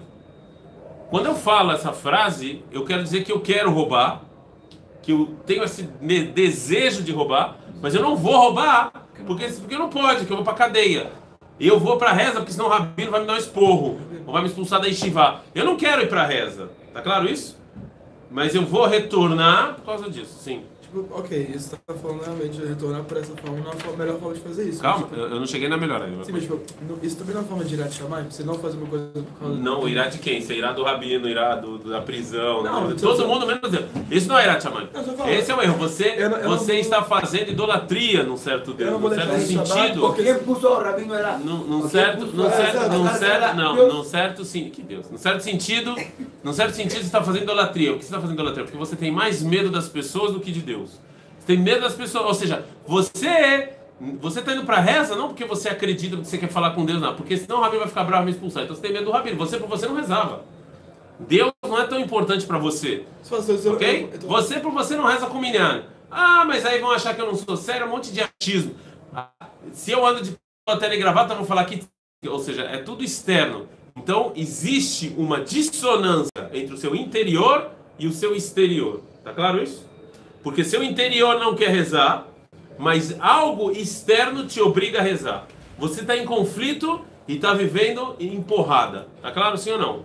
Quando 1.10 1.26
eu 1.26 1.34
falo 1.34 1.72
essa 1.72 1.92
frase, 1.92 2.62
eu 2.70 2.84
quero 2.84 3.02
dizer 3.02 3.24
que 3.24 3.32
eu 3.32 3.40
quero 3.40 3.70
roubar, 3.70 4.22
que 5.02 5.12
eu 5.12 5.34
tenho 5.44 5.64
esse 5.64 5.82
desejo 5.82 7.02
de 7.02 7.10
roubar, 7.10 7.56
mas 7.82 7.94
eu 7.94 8.02
não 8.02 8.16
vou 8.16 8.36
roubar, 8.36 8.92
porque, 9.26 9.46
porque 9.46 9.76
não 9.76 9.88
pode, 9.88 10.24
que 10.24 10.32
eu 10.32 10.36
vou 10.36 10.44
para 10.44 10.54
cadeia. 10.54 11.10
E 11.58 11.66
eu 11.66 11.78
vou 11.78 11.98
para 11.98 12.12
reza, 12.12 12.34
porque 12.34 12.52
senão 12.52 12.66
o 12.66 12.68
rabino 12.70 13.10
vai 13.10 13.20
me 13.20 13.26
dar 13.26 13.34
um 13.34 13.38
esporro, 13.38 13.98
ou 14.24 14.32
vai 14.32 14.42
me 14.42 14.48
expulsar 14.48 14.80
da 14.80 14.86
yeshiva. 14.86 15.42
Eu 15.54 15.64
não 15.64 15.76
quero 15.76 16.02
ir 16.02 16.08
para 16.08 16.24
reza, 16.24 16.70
tá 16.94 17.02
claro 17.02 17.28
isso? 17.28 17.60
Mas 18.30 18.54
eu 18.54 18.64
vou 18.64 18.86
retornar 18.86 19.74
por 19.74 19.84
causa 19.84 20.08
disso, 20.08 20.38
sim. 20.38 20.62
Tipo, 20.92 21.06
ok, 21.16 21.50
isso 21.54 21.76
tá 21.86 21.94
falando 21.94 22.20
realmente 22.24 22.56
de 22.58 22.66
retornar 22.66 23.04
pra 23.04 23.20
essa 23.20 23.32
forma, 23.36 23.58
não 23.60 23.70
é 23.70 23.94
a 23.94 23.96
melhor 23.96 24.18
forma 24.18 24.34
de 24.34 24.40
fazer 24.40 24.68
isso. 24.68 24.82
Calma, 24.82 25.06
Mas, 25.08 25.20
eu 25.20 25.26
eu 25.28 25.38
não 25.38 25.46
cheguei 25.46 25.68
na 25.68 25.76
melhor 25.76 26.02
ainda. 26.02 26.24
Sim, 26.24 26.32
mas 26.32 26.42
tipo, 26.42 26.60
isso 27.00 27.16
também 27.16 27.32
não 27.34 27.42
é 27.42 27.44
uma 27.44 27.48
forma 27.48 27.64
de 27.64 27.74
ir 27.76 27.88
te 27.88 27.94
chamar, 27.94 28.24
você 28.24 28.42
não 28.42 28.54
fazer 28.58 28.76
uma 28.76 28.86
coisa 28.88 29.06
por 29.14 29.38
causa 29.38 29.54
Não, 29.54 29.88
irá 29.88 30.08
de 30.08 30.18
quem? 30.18 30.40
Você 30.40 30.54
irá 30.54 30.72
do 30.72 30.82
rabino, 30.82 31.28
irá 31.28 31.54
do, 31.54 31.78
da 31.78 32.00
prisão. 32.00 32.64
Não, 32.64 32.88
do- 32.88 32.96
todo 32.96 33.24
mundo 33.24 33.46
menos 33.46 33.70
Deus. 33.70 33.84
Isso 34.10 34.26
não 34.28 34.36
é 34.36 34.42
irá 34.42 34.56
de 34.56 34.64
chamar. 34.64 34.88
Esse 35.28 35.52
é 35.52 35.54
o 35.54 35.62
erro. 35.62 35.74
Você, 35.78 36.14
Eu 36.16 36.28
não- 36.30 36.38
eu 36.38 36.48
você 36.50 36.72
vou- 36.72 36.80
está 36.80 37.02
fazendo 37.04 37.50
idolatria 37.52 38.24
num 38.24 38.36
certo 38.36 38.72
Deus, 38.72 39.00
num 39.00 39.08
certo 39.10 39.38
sentido. 39.40 40.00
Porque 40.00 40.34
puso 40.34 40.66
o 40.66 40.74
rabino 40.82 41.14
era. 41.14 41.38
Num, 41.38 41.88
certo, 41.88 42.26
num 42.26 42.50
certo, 42.50 42.88
num 42.88 43.08
certo, 43.10 43.56
não, 43.56 43.88
num 43.94 44.02
certo 44.04 44.44
sim, 44.44 44.70
que 44.70 44.82
Deus, 44.82 45.08
num 45.08 45.18
certo 45.18 45.40
sentido, 45.42 45.94
num 46.42 46.52
certo 46.52 46.74
sentido 46.74 47.00
você 47.00 47.06
está 47.06 47.22
fazendo 47.22 47.42
idolatria. 47.42 47.92
O 47.92 47.96
que 47.96 48.04
você 48.04 48.08
está 48.08 48.20
fazendo 48.20 48.36
idolatria? 48.36 48.64
Porque 48.64 48.78
você 48.78 48.96
tem 48.96 49.10
mais 49.10 49.42
medo 49.42 49.70
das 49.70 49.88
pessoas 49.88 50.32
do 50.32 50.40
que 50.40 50.50
de 50.50 50.60
Deus. 50.60 51.00
Você 51.38 51.46
tem 51.46 51.58
medo 51.58 51.80
das 51.80 51.94
pessoas, 51.94 52.24
ou 52.24 52.34
seja, 52.34 52.64
você 52.86 53.74
você 54.18 54.40
está 54.40 54.54
indo 54.54 54.64
para 54.64 54.80
reza 54.80 55.14
não 55.14 55.28
porque 55.28 55.44
você 55.44 55.68
acredita 55.68 56.16
que 56.16 56.24
você 56.24 56.38
quer 56.38 56.48
falar 56.48 56.70
com 56.70 56.86
Deus, 56.86 57.02
não, 57.02 57.14
porque 57.14 57.36
senão 57.36 57.58
o 57.58 57.60
rabino 57.60 57.80
vai 57.80 57.88
ficar 57.88 58.04
bravo 58.04 58.22
e 58.22 58.26
me 58.26 58.30
expulsar. 58.30 58.62
Então 58.62 58.74
você 58.74 58.80
tem 58.80 58.92
medo 58.92 59.04
do 59.06 59.10
rabino. 59.10 59.36
Você 59.36 59.58
por 59.58 59.68
você 59.68 59.86
não 59.86 59.94
rezava. 59.94 60.42
Deus 61.18 61.52
não 61.62 61.78
é 61.78 61.86
tão 61.86 62.00
importante 62.00 62.46
para 62.46 62.56
você. 62.56 63.04
Ok? 63.70 64.10
Você 64.22 64.58
por 64.58 64.72
você 64.72 64.96
não 64.96 65.04
reza 65.04 65.26
com 65.26 65.36
o 65.36 65.40
minyan. 65.40 65.84
Ah, 66.10 66.44
mas 66.46 66.64
aí 66.64 66.80
vão 66.80 66.90
achar 66.90 67.14
que 67.14 67.20
eu 67.20 67.26
não 67.26 67.34
sou 67.34 67.56
sério, 67.56 67.86
um 67.86 67.90
monte 67.90 68.10
de 68.10 68.20
achismo. 68.22 68.74
Ah, 69.14 69.28
Se 69.72 69.90
eu 69.90 70.04
ando 70.04 70.22
de 70.22 70.36
tela 70.78 70.94
e 70.94 70.98
gravata, 70.98 71.34
vão 71.34 71.44
falar 71.44 71.64
que. 71.66 71.82
Ou 72.26 72.38
seja, 72.38 72.62
é 72.62 72.78
tudo 72.78 73.04
externo. 73.04 73.68
Então, 73.96 74.32
existe 74.34 75.14
uma 75.16 75.40
dissonância 75.40 76.30
entre 76.52 76.74
o 76.74 76.76
seu 76.76 76.94
interior 76.94 77.70
e 77.98 78.06
o 78.06 78.12
seu 78.12 78.34
exterior. 78.34 79.02
Tá 79.22 79.32
claro 79.32 79.62
isso? 79.62 79.88
Porque 80.42 80.64
seu 80.64 80.82
interior 80.82 81.38
não 81.38 81.54
quer 81.54 81.70
rezar, 81.70 82.26
mas 82.78 83.18
algo 83.20 83.70
externo 83.70 84.46
te 84.46 84.60
obriga 84.60 85.00
a 85.00 85.02
rezar. 85.02 85.46
você 85.78 86.00
está 86.00 86.16
em 86.16 86.24
conflito 86.24 87.00
e 87.28 87.36
está 87.36 87.52
vivendo 87.52 88.16
em 88.18 88.40
porrada. 88.42 89.06
Tá 89.22 89.30
claro, 89.30 89.56
sim 89.56 89.70
ou 89.70 89.78
não? 89.78 90.04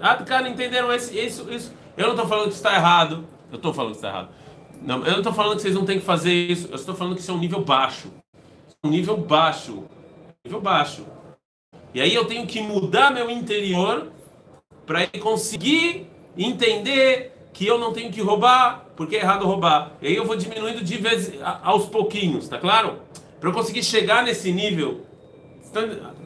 Ah, 0.00 0.16
cara, 0.16 0.48
entenderam 0.48 0.92
esse, 0.92 1.18
isso, 1.18 1.50
isso? 1.50 1.72
Eu 1.96 2.06
não 2.06 2.14
estou 2.14 2.26
falando 2.26 2.48
que 2.48 2.54
está 2.54 2.74
errado. 2.74 3.24
Eu 3.50 3.56
estou 3.56 3.72
falando 3.72 3.92
que 3.92 3.98
está 3.98 4.08
errado. 4.08 4.28
Não, 4.82 5.04
eu 5.04 5.12
não 5.12 5.18
estou 5.18 5.32
falando 5.32 5.56
que 5.56 5.62
vocês 5.62 5.74
não 5.74 5.84
têm 5.84 5.98
que 5.98 6.04
fazer 6.04 6.32
isso. 6.32 6.68
Eu 6.68 6.76
estou 6.76 6.94
falando 6.94 7.14
que 7.14 7.20
isso 7.20 7.30
é 7.30 7.34
um 7.34 7.38
nível 7.38 7.62
baixo. 7.62 8.08
Um 8.84 8.90
nível 8.90 9.16
baixo. 9.16 9.84
Nível 10.44 10.60
baixo. 10.60 11.04
E 11.94 12.00
aí 12.00 12.14
eu 12.14 12.24
tenho 12.26 12.46
que 12.46 12.60
mudar 12.60 13.10
meu 13.10 13.30
interior 13.30 14.12
para 14.86 15.06
conseguir 15.20 16.06
entender 16.36 17.34
que 17.52 17.66
eu 17.66 17.78
não 17.78 17.92
tenho 17.92 18.10
que 18.10 18.20
roubar, 18.20 18.86
porque 18.96 19.16
é 19.16 19.20
errado 19.20 19.44
roubar. 19.44 19.92
E 20.00 20.08
aí 20.08 20.16
eu 20.16 20.24
vou 20.24 20.36
diminuindo 20.36 20.82
de 20.82 20.96
vez 20.96 21.32
aos 21.62 21.86
pouquinhos, 21.86 22.48
tá 22.48 22.58
claro? 22.58 23.00
Para 23.40 23.50
eu 23.50 23.52
conseguir 23.52 23.82
chegar 23.82 24.22
nesse 24.22 24.52
nível. 24.52 25.02
Tá, 25.72 25.82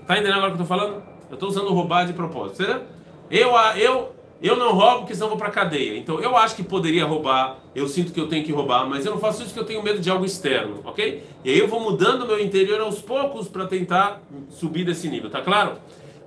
tá 0.07 0.15
entendendo 0.15 0.35
agora 0.35 0.53
o 0.53 0.57
que 0.57 0.61
eu 0.61 0.65
estou 0.65 0.67
falando? 0.67 1.03
Eu 1.31 1.35
estou 1.35 1.49
usando 1.49 1.73
roubar 1.73 2.07
de 2.07 2.13
propósito. 2.13 2.65
Certo? 2.65 2.85
Eu, 3.31 3.51
eu, 3.77 4.12
eu 4.43 4.57
não 4.57 4.73
roubo 4.75 5.01
porque 5.01 5.15
senão 5.15 5.29
vou 5.29 5.39
para 5.39 5.51
cadeia. 5.51 5.97
Então 5.97 6.21
eu 6.21 6.37
acho 6.37 6.57
que 6.57 6.63
poderia 6.63 7.05
roubar, 7.05 7.59
eu 7.75 7.87
sinto 7.87 8.13
que 8.13 8.21
eu 8.21 8.29
tenho 8.29 8.45
que 8.45 8.53
roubar, 8.53 8.89
mas 8.89 9.07
eu 9.07 9.13
não 9.13 9.21
faço 9.21 9.43
isso 9.43 9.51
porque 9.51 9.61
eu 9.61 9.67
tenho 9.67 9.83
medo 9.83 10.01
de 10.01 10.11
algo 10.11 10.25
externo, 10.25 10.81
ok? 10.85 11.23
E 11.45 11.51
aí 11.51 11.59
eu 11.59 11.69
vou 11.69 11.81
mudando 11.81 12.27
meu 12.27 12.41
interior 12.41 12.81
aos 12.81 13.01
poucos 13.01 13.47
para 13.49 13.67
tentar 13.67 14.21
subir 14.51 14.85
desse 14.85 15.09
nível, 15.09 15.31
tá 15.31 15.41
claro? 15.41 15.77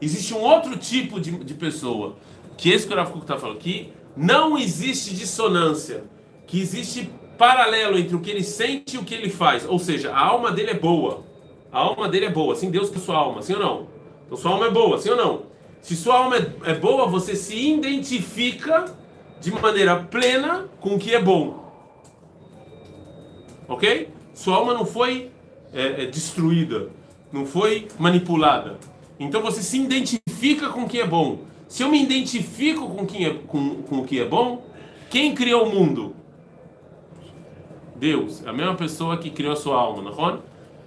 Existe 0.01 0.33
um 0.33 0.41
outro 0.41 0.77
tipo 0.77 1.19
de, 1.19 1.31
de 1.31 1.53
pessoa, 1.53 2.15
que 2.57 2.71
esse 2.71 2.87
que 2.87 2.93
o 2.93 3.17
está 3.19 3.37
falando, 3.37 3.57
que 3.57 3.91
não 4.15 4.57
existe 4.57 5.13
dissonância, 5.13 6.03
que 6.47 6.59
existe 6.59 7.09
paralelo 7.37 7.97
entre 7.97 8.15
o 8.15 8.19
que 8.21 8.31
ele 8.31 8.43
sente 8.43 8.95
e 8.95 8.99
o 8.99 9.03
que 9.03 9.13
ele 9.13 9.29
faz. 9.29 9.67
Ou 9.67 9.77
seja, 9.77 10.11
a 10.11 10.19
alma 10.25 10.51
dele 10.51 10.71
é 10.71 10.75
boa. 10.75 11.23
A 11.71 11.79
alma 11.79 12.07
dele 12.07 12.27
é 12.27 12.31
boa, 12.31 12.53
assim 12.53 12.71
Deus 12.71 12.89
que 12.89 12.99
sua 12.99 13.17
alma, 13.17 13.41
sim 13.41 13.53
ou 13.53 13.59
não? 13.59 13.87
Então 14.25 14.37
sua 14.37 14.51
alma 14.51 14.67
é 14.67 14.69
boa, 14.69 14.97
sim 14.97 15.09
ou 15.09 15.17
não? 15.17 15.54
Se 15.81 15.95
sua 15.95 16.17
alma 16.17 16.37
é, 16.37 16.71
é 16.71 16.73
boa, 16.73 17.07
você 17.07 17.35
se 17.35 17.55
identifica 17.55 18.85
de 19.39 19.51
maneira 19.51 19.97
plena 19.97 20.65
com 20.79 20.95
o 20.95 20.99
que 20.99 21.13
é 21.13 21.21
bom. 21.21 21.65
Ok? 23.67 24.09
Sua 24.33 24.55
alma 24.55 24.73
não 24.73 24.85
foi 24.85 25.31
é, 25.73 26.03
é, 26.03 26.05
destruída, 26.05 26.89
não 27.31 27.45
foi 27.45 27.87
manipulada. 27.99 28.77
Então 29.19 29.41
você 29.41 29.61
se 29.61 29.79
identifica 29.79 30.69
com 30.69 30.83
o 30.83 30.87
que 30.87 30.99
é 30.99 31.07
bom. 31.07 31.39
Se 31.67 31.83
eu 31.83 31.89
me 31.89 32.01
identifico 32.01 32.89
com, 32.89 33.05
quem 33.05 33.25
é, 33.25 33.33
com, 33.33 33.81
com 33.83 33.99
o 33.99 34.05
que 34.05 34.19
é 34.19 34.25
bom, 34.25 34.65
quem 35.09 35.33
criou 35.33 35.67
o 35.67 35.69
mundo? 35.71 36.15
Deus. 37.95 38.43
É 38.45 38.49
a 38.49 38.53
mesma 38.53 38.75
pessoa 38.75 39.17
que 39.17 39.29
criou 39.29 39.53
a 39.53 39.55
sua 39.55 39.77
alma, 39.77 40.01
não 40.01 40.29
é? 40.29 40.39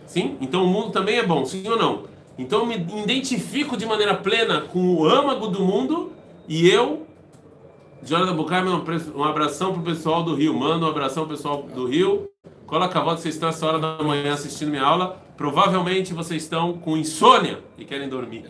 Sim? 0.07 0.37
Então 0.41 0.65
o 0.65 0.69
mundo 0.69 0.91
também 0.91 1.17
é 1.19 1.27
bom, 1.27 1.45
sim 1.45 1.67
ou 1.69 1.79
não? 1.79 2.05
Então 2.39 2.61
eu 2.61 2.67
me 2.67 2.77
identifico 3.03 3.77
de 3.77 3.85
maneira 3.85 4.15
plena 4.15 4.61
com 4.61 4.95
o 4.95 5.05
âmago 5.05 5.49
do 5.49 5.61
mundo 5.61 6.13
e 6.47 6.69
eu, 6.69 7.07
Jonathan 8.03 8.37
Bucaima, 8.37 8.85
um 9.15 9.25
abração 9.25 9.73
pro 9.75 9.83
pessoal 9.83 10.23
do 10.23 10.37
Rio. 10.37 10.55
Manda 10.55 10.87
um 10.87 10.89
abração 10.89 11.27
pro 11.27 11.37
pessoal 11.37 11.63
do 11.63 11.87
Rio. 11.87 12.31
Coloca 12.65 12.99
a 12.99 13.03
voz, 13.03 13.21
vocês 13.21 13.35
estão 13.35 13.49
essa 13.49 13.67
hora 13.67 13.79
da 13.79 14.03
manhã 14.05 14.33
assistindo 14.33 14.71
minha 14.71 14.85
aula. 14.85 15.21
Provavelmente 15.37 16.15
vocês 16.15 16.45
estão 16.45 16.75
com 16.79 16.97
insônia 16.97 17.59
e 17.77 17.85
querem 17.85 18.09
dormir. 18.09 18.45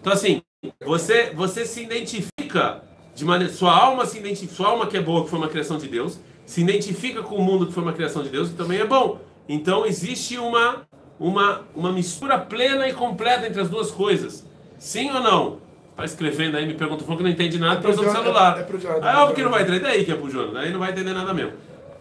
Então 0.00 0.12
assim, 0.12 0.42
você, 0.84 1.30
você 1.30 1.64
se 1.64 1.82
identifica 1.82 2.82
de 3.14 3.24
maneira. 3.24 3.52
Sua 3.52 3.72
alma 3.72 4.04
se 4.06 4.18
identifica. 4.18 4.54
Sua 4.54 4.68
alma 4.68 4.86
que 4.86 4.96
é 4.96 5.00
boa, 5.00 5.24
que 5.24 5.30
foi 5.30 5.38
uma 5.38 5.48
criação 5.48 5.78
de 5.78 5.86
Deus, 5.88 6.18
se 6.44 6.60
identifica 6.60 7.22
com 7.22 7.36
o 7.36 7.42
mundo 7.42 7.66
que 7.66 7.72
foi 7.72 7.82
uma 7.82 7.92
criação 7.92 8.22
de 8.22 8.28
Deus, 8.28 8.48
que 8.50 8.56
também 8.56 8.78
é 8.80 8.86
bom. 8.86 9.20
Então 9.48 9.86
existe 9.86 10.36
uma, 10.36 10.86
uma, 11.18 11.62
uma 11.74 11.92
mistura 11.92 12.38
plena 12.38 12.88
e 12.88 12.92
completa 12.92 13.46
entre 13.46 13.60
as 13.60 13.68
duas 13.68 13.90
coisas. 13.90 14.46
Sim 14.78 15.10
ou 15.10 15.20
não? 15.20 15.58
Tá 15.96 16.04
escrevendo 16.04 16.56
aí, 16.56 16.66
me 16.66 16.74
pergunta, 16.74 17.02
falou 17.04 17.16
que 17.16 17.22
não 17.22 17.30
entende 17.30 17.58
nada, 17.58 17.86
é 17.86 17.90
usando 17.90 18.10
celular. 18.10 18.58
É, 18.58 18.60
é 18.60 18.64
pro 18.64 18.78
Jordan, 18.78 19.06
ah, 19.06 19.22
óbvio 19.22 19.36
que 19.36 19.42
não 19.42 19.50
vai 19.50 19.62
entender, 19.62 19.80
daí 19.80 20.04
que 20.04 20.12
é 20.12 20.14
pro 20.14 20.30
Jordan, 20.30 20.58
aí 20.58 20.70
não 20.70 20.78
vai 20.78 20.90
entender 20.90 21.14
nada 21.14 21.32
mesmo. 21.32 21.52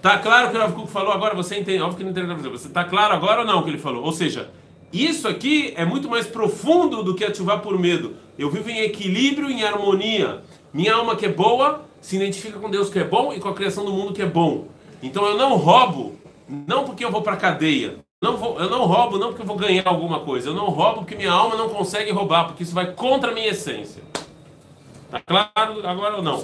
Tá 0.01 0.19
claro 0.19 0.51
que 0.51 0.57
o 0.57 0.59
Rav 0.59 0.87
falou 0.87 1.13
agora, 1.13 1.33
você 1.33 1.57
entende, 1.57 1.81
óbvio 1.81 1.97
que 1.97 2.03
não 2.03 2.11
entende 2.11 2.27
nada, 2.27 2.49
você 2.49 2.67
tá 2.67 2.83
claro 2.83 3.13
agora 3.13 3.41
ou 3.41 3.47
não 3.47 3.59
o 3.59 3.63
que 3.63 3.69
ele 3.69 3.77
falou? 3.77 4.03
Ou 4.03 4.11
seja, 4.11 4.49
isso 4.91 5.27
aqui 5.27 5.73
é 5.77 5.85
muito 5.85 6.09
mais 6.09 6.27
profundo 6.27 7.03
do 7.03 7.15
que 7.15 7.23
ativar 7.23 7.61
por 7.61 7.79
medo. 7.79 8.15
Eu 8.37 8.49
vivo 8.49 8.69
em 8.69 8.81
equilíbrio, 8.81 9.49
em 9.49 9.63
harmonia. 9.63 10.41
Minha 10.73 10.95
alma 10.95 11.15
que 11.15 11.25
é 11.25 11.29
boa 11.29 11.85
se 12.01 12.17
identifica 12.17 12.59
com 12.59 12.69
Deus 12.69 12.89
que 12.89 12.99
é 12.99 13.03
bom 13.03 13.33
e 13.33 13.39
com 13.39 13.49
a 13.49 13.53
criação 13.53 13.83
do 13.83 13.91
mundo 13.91 14.13
que 14.13 14.21
é 14.21 14.25
bom. 14.25 14.67
Então 15.01 15.25
eu 15.25 15.37
não 15.37 15.55
roubo, 15.55 16.15
não 16.47 16.83
porque 16.83 17.03
eu 17.03 17.11
vou 17.11 17.21
para 17.21 17.35
cadeia. 17.35 18.04
Não 18.21 18.37
vou, 18.37 18.59
eu 18.59 18.69
não 18.69 18.85
roubo 18.85 19.17
não 19.17 19.27
porque 19.29 19.41
eu 19.41 19.45
vou 19.45 19.57
ganhar 19.57 19.87
alguma 19.87 20.21
coisa. 20.21 20.49
Eu 20.49 20.53
não 20.53 20.69
roubo 20.69 20.99
porque 20.99 21.15
minha 21.15 21.31
alma 21.31 21.55
não 21.55 21.69
consegue 21.69 22.11
roubar, 22.11 22.45
porque 22.45 22.63
isso 22.63 22.73
vai 22.73 22.91
contra 22.93 23.31
a 23.31 23.33
minha 23.33 23.49
essência. 23.49 24.01
Tá 25.11 25.21
claro 25.21 25.87
agora 25.87 26.17
ou 26.17 26.23
não? 26.23 26.43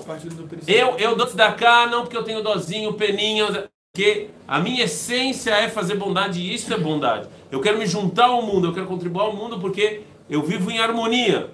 Eu, 0.68 0.98
eu 0.98 1.16
dou 1.16 1.34
da 1.34 1.52
cá 1.52 1.88
não 1.88 2.02
porque 2.02 2.16
eu 2.16 2.24
tenho 2.24 2.44
dozinho, 2.44 2.94
peninha, 2.94 3.70
porque 3.92 4.30
a 4.48 4.60
minha 4.60 4.84
essência 4.84 5.52
é 5.52 5.68
fazer 5.68 5.96
bondade 5.96 6.40
e 6.40 6.54
isso 6.54 6.74
é 6.74 6.78
bondade. 6.78 7.28
Eu 7.52 7.60
quero 7.60 7.78
me 7.78 7.86
juntar 7.86 8.28
ao 8.28 8.42
mundo, 8.42 8.68
eu 8.68 8.74
quero 8.74 8.86
contribuir 8.86 9.24
ao 9.24 9.36
mundo 9.36 9.60
porque 9.60 10.04
eu 10.30 10.42
vivo 10.42 10.72
em 10.72 10.80
harmonia. 10.80 11.50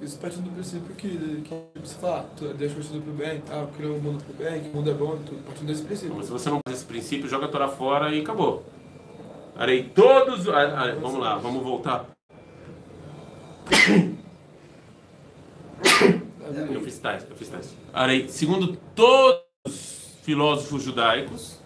Isso 0.00 0.18
parte 0.18 0.38
do 0.38 0.50
princípio 0.50 0.94
que, 0.94 1.08
que 1.44 1.80
você 1.80 1.94
fala, 1.94 2.28
ah, 2.42 2.52
Deus 2.52 2.72
faz 2.72 2.88
tudo 2.88 3.00
pro 3.00 3.12
bem, 3.12 3.42
ah, 3.50 3.66
criou 3.76 3.96
o 3.96 4.02
mundo 4.02 4.22
pro 4.22 4.44
bem, 4.44 4.60
que 4.60 4.68
o 4.68 4.76
mundo 4.76 4.90
é 4.90 4.94
bom, 4.94 5.16
tudo, 5.24 5.42
partindo 5.44 5.68
desse 5.68 5.84
princípio. 5.84 6.14
Mas 6.16 6.26
se 6.26 6.32
você 6.32 6.50
não 6.50 6.60
faz 6.66 6.78
esse 6.78 6.86
princípio, 6.86 7.28
joga 7.28 7.46
a 7.46 7.48
Torá 7.48 7.68
fora 7.68 8.14
e 8.14 8.20
acabou. 8.20 8.64
Arei 9.58 9.84
todos. 9.84 10.44
vamos 10.44 11.18
lá, 11.18 11.36
vamos 11.36 11.62
voltar. 11.62 12.06
Eu 16.72 16.80
fiz 16.80 16.98
tais, 16.98 17.26
eu 17.28 17.36
fiz 17.36 17.48
tais. 17.48 17.76
Arei, 17.92 18.28
segundo 18.28 18.78
todos 18.94 19.42
os 19.66 20.16
filósofos 20.22 20.82
judaicos, 20.82 21.60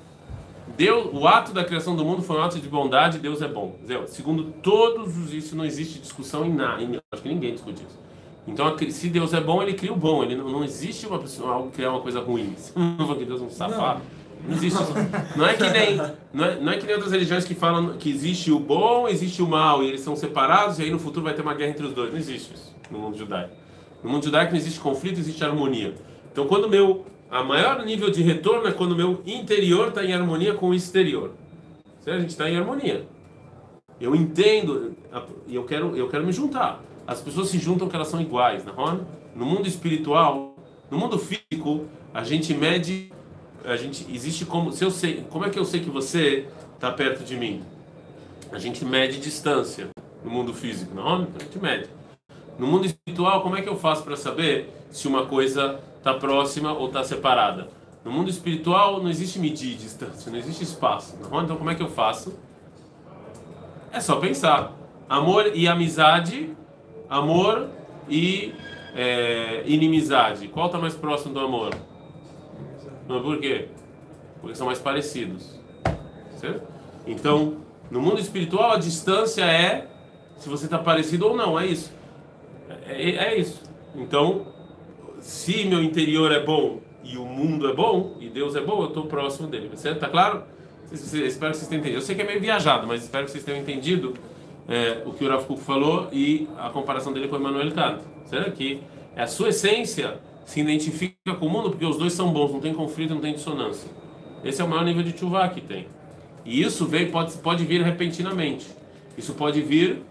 Deus, 0.76 1.10
o 1.12 1.28
ato 1.28 1.52
da 1.52 1.62
criação 1.64 1.94
do 1.94 2.04
mundo 2.04 2.22
foi 2.22 2.36
um 2.36 2.42
ato 2.42 2.58
de 2.58 2.68
bondade, 2.68 3.18
Deus 3.18 3.42
é 3.42 3.46
bom. 3.46 3.76
Segundo 4.06 4.44
todos 4.62 5.16
os 5.18 5.34
isso 5.34 5.54
não 5.54 5.64
existe 5.64 5.98
discussão 5.98 6.46
em 6.46 6.52
nada, 6.52 6.82
acho 7.12 7.22
que 7.22 7.28
ninguém 7.28 7.52
discute 7.52 7.82
isso. 7.82 7.98
Então, 8.46 8.74
se 8.90 9.08
Deus 9.10 9.34
é 9.34 9.40
bom, 9.40 9.62
ele 9.62 9.74
cria 9.74 9.92
o 9.92 9.96
bom. 9.96 10.24
Ele 10.24 10.34
não, 10.34 10.48
não 10.48 10.64
existe 10.64 11.06
uma 11.06 11.18
pessoa 11.18 11.52
algo 11.52 11.70
criar 11.70 11.90
uma 11.90 12.00
coisa 12.00 12.20
ruim. 12.20 12.54
Não 12.74 13.14
que 13.14 13.24
Deus 13.24 13.42
é 13.42 13.44
um 13.44 13.50
safado. 13.50 14.00
Não 14.00 14.19
existe 14.48 14.82
isso. 14.82 14.94
Não 15.36 15.46
é 15.46 15.54
que 15.54 15.68
nem, 15.68 15.96
não 16.32 16.44
é, 16.44 16.60
não 16.60 16.72
é 16.72 16.78
que 16.78 16.86
nem 16.86 16.94
outras 16.94 17.12
religiões 17.12 17.44
que 17.44 17.54
falam 17.54 17.96
que 17.98 18.10
existe 18.10 18.50
o 18.50 18.58
bom, 18.58 19.08
existe 19.08 19.42
o 19.42 19.46
mal, 19.46 19.82
e 19.82 19.88
eles 19.88 20.00
são 20.00 20.16
separados, 20.16 20.78
e 20.78 20.82
aí 20.82 20.90
no 20.90 20.98
futuro 20.98 21.24
vai 21.24 21.34
ter 21.34 21.42
uma 21.42 21.54
guerra 21.54 21.70
entre 21.70 21.86
os 21.86 21.92
dois. 21.92 22.10
Não 22.10 22.18
existe 22.18 22.54
isso 22.54 22.74
no 22.90 22.98
mundo 22.98 23.16
judaico. 23.16 23.54
No 24.02 24.10
mundo 24.10 24.24
judaico 24.24 24.52
não 24.52 24.58
existe 24.58 24.80
conflito, 24.80 25.18
existe 25.18 25.44
harmonia. 25.44 25.94
Então, 26.32 26.46
quando 26.46 26.68
meu 26.68 27.04
a 27.30 27.44
maior 27.44 27.84
nível 27.84 28.10
de 28.10 28.22
retorno 28.22 28.66
é 28.66 28.72
quando 28.72 28.92
o 28.92 28.96
meu 28.96 29.22
interior 29.24 29.88
está 29.88 30.04
em 30.04 30.12
harmonia 30.12 30.52
com 30.52 30.70
o 30.70 30.74
exterior. 30.74 31.30
A 32.04 32.18
gente 32.18 32.30
está 32.30 32.50
em 32.50 32.56
harmonia. 32.56 33.06
Eu 34.00 34.16
entendo 34.16 34.96
e 35.46 35.54
eu 35.54 35.62
quero, 35.62 35.96
eu 35.96 36.08
quero 36.08 36.26
me 36.26 36.32
juntar. 36.32 36.82
As 37.06 37.20
pessoas 37.20 37.48
se 37.48 37.58
juntam 37.58 37.86
porque 37.86 37.94
elas 37.94 38.08
são 38.08 38.20
iguais, 38.20 38.64
não 38.64 38.90
é? 38.90 38.98
No 39.36 39.46
mundo 39.46 39.68
espiritual, 39.68 40.56
no 40.90 40.98
mundo 40.98 41.18
físico, 41.18 41.86
a 42.12 42.24
gente 42.24 42.52
mede, 42.52 43.12
a 43.64 43.76
gente 43.76 44.06
existe 44.12 44.44
como, 44.44 44.72
se 44.72 44.84
eu 44.84 44.90
sei, 44.90 45.24
como 45.30 45.44
é 45.44 45.50
que 45.50 45.58
eu 45.58 45.64
sei 45.64 45.80
que 45.80 45.90
você 45.90 46.46
está 46.74 46.90
perto 46.90 47.24
de 47.24 47.36
mim? 47.36 47.62
A 48.52 48.58
gente 48.58 48.84
mede 48.84 49.18
distância 49.18 49.88
no 50.24 50.30
mundo 50.30 50.52
físico, 50.52 50.94
não 50.94 51.08
é? 51.08 51.26
A 51.38 51.44
gente 51.44 51.58
mede. 51.58 51.88
No 52.58 52.66
mundo 52.66 52.86
espiritual, 52.86 53.42
como 53.42 53.56
é 53.56 53.62
que 53.62 53.68
eu 53.68 53.76
faço 53.76 54.02
para 54.02 54.16
saber 54.16 54.70
se 54.90 55.06
uma 55.06 55.26
coisa 55.26 55.80
está 55.98 56.14
próxima 56.14 56.72
ou 56.72 56.88
está 56.88 57.04
separada. 57.04 57.68
No 58.04 58.10
mundo 58.10 58.30
espiritual 58.30 59.02
não 59.02 59.10
existe 59.10 59.38
medir 59.38 59.76
distância, 59.76 60.30
não 60.30 60.38
existe 60.38 60.64
espaço. 60.64 61.16
Não? 61.20 61.42
Então 61.42 61.56
como 61.56 61.70
é 61.70 61.74
que 61.74 61.82
eu 61.82 61.90
faço? 61.90 62.38
É 63.92 64.00
só 64.00 64.16
pensar. 64.16 64.72
Amor 65.08 65.52
e 65.54 65.68
amizade, 65.68 66.54
amor 67.08 67.68
e 68.08 68.54
é, 68.94 69.62
inimizade. 69.66 70.48
Qual 70.48 70.66
está 70.66 70.78
mais 70.78 70.94
próximo 70.94 71.34
do 71.34 71.40
amor? 71.40 71.74
Não, 73.08 73.22
por 73.22 73.38
quê? 73.38 73.68
Porque 74.40 74.56
são 74.56 74.66
mais 74.66 74.78
parecidos. 74.78 75.58
Certo? 76.36 76.62
Então, 77.06 77.56
no 77.90 78.00
mundo 78.00 78.20
espiritual, 78.20 78.72
a 78.72 78.78
distância 78.78 79.44
é 79.44 79.88
se 80.36 80.48
você 80.48 80.64
está 80.64 80.78
parecido 80.78 81.28
ou 81.28 81.36
não. 81.36 81.58
É 81.58 81.66
isso. 81.66 81.92
É, 82.86 83.10
é 83.10 83.36
isso. 83.38 83.62
Então, 83.94 84.46
se 85.20 85.64
meu 85.64 85.82
interior 85.82 86.32
é 86.32 86.40
bom 86.40 86.80
e 87.04 87.16
o 87.16 87.24
mundo 87.24 87.68
é 87.68 87.74
bom 87.74 88.16
e 88.20 88.28
Deus 88.28 88.56
é 88.56 88.60
bom, 88.60 88.82
eu 88.82 88.88
estou 88.88 89.04
próximo 89.06 89.48
dele. 89.48 89.70
Certo? 89.74 90.00
Tá 90.00 90.08
claro? 90.08 90.44
Espero 90.90 91.52
que 91.52 91.58
vocês 91.58 91.68
tenham 91.68 91.80
entendido. 91.80 91.98
Eu 91.98 92.02
sei 92.02 92.16
que 92.16 92.22
é 92.22 92.24
meio 92.26 92.40
viajado, 92.40 92.86
mas 92.86 93.02
espero 93.02 93.24
que 93.24 93.30
vocês 93.30 93.44
tenham 93.44 93.60
entendido 93.60 94.14
é, 94.68 95.02
o 95.04 95.12
que 95.12 95.24
o 95.24 95.28
Rav 95.28 95.44
falou 95.58 96.08
e 96.12 96.48
a 96.58 96.70
comparação 96.70 97.12
dele 97.12 97.28
com 97.28 97.36
o 97.36 97.38
Emmanuel 97.38 97.70
Kant. 97.72 98.00
Certo? 98.26 98.52
Que 98.52 98.80
a 99.16 99.26
sua 99.26 99.50
essência 99.50 100.18
se 100.44 100.60
identifica 100.60 101.34
com 101.38 101.46
o 101.46 101.50
mundo 101.50 101.70
porque 101.70 101.84
os 101.84 101.96
dois 101.96 102.12
são 102.12 102.32
bons, 102.32 102.52
não 102.52 102.60
tem 102.60 102.74
conflito, 102.74 103.14
não 103.14 103.20
tem 103.20 103.34
dissonância. 103.34 103.90
Esse 104.44 104.60
é 104.60 104.64
o 104.64 104.68
maior 104.68 104.84
nível 104.84 105.02
de 105.02 105.16
chuva 105.16 105.48
que 105.48 105.60
tem. 105.60 105.86
E 106.44 106.62
isso 106.62 106.86
veio, 106.86 107.10
pode, 107.10 107.36
pode 107.38 107.64
vir 107.64 107.82
repentinamente. 107.82 108.66
Isso 109.16 109.34
pode 109.34 109.60
vir 109.60 110.02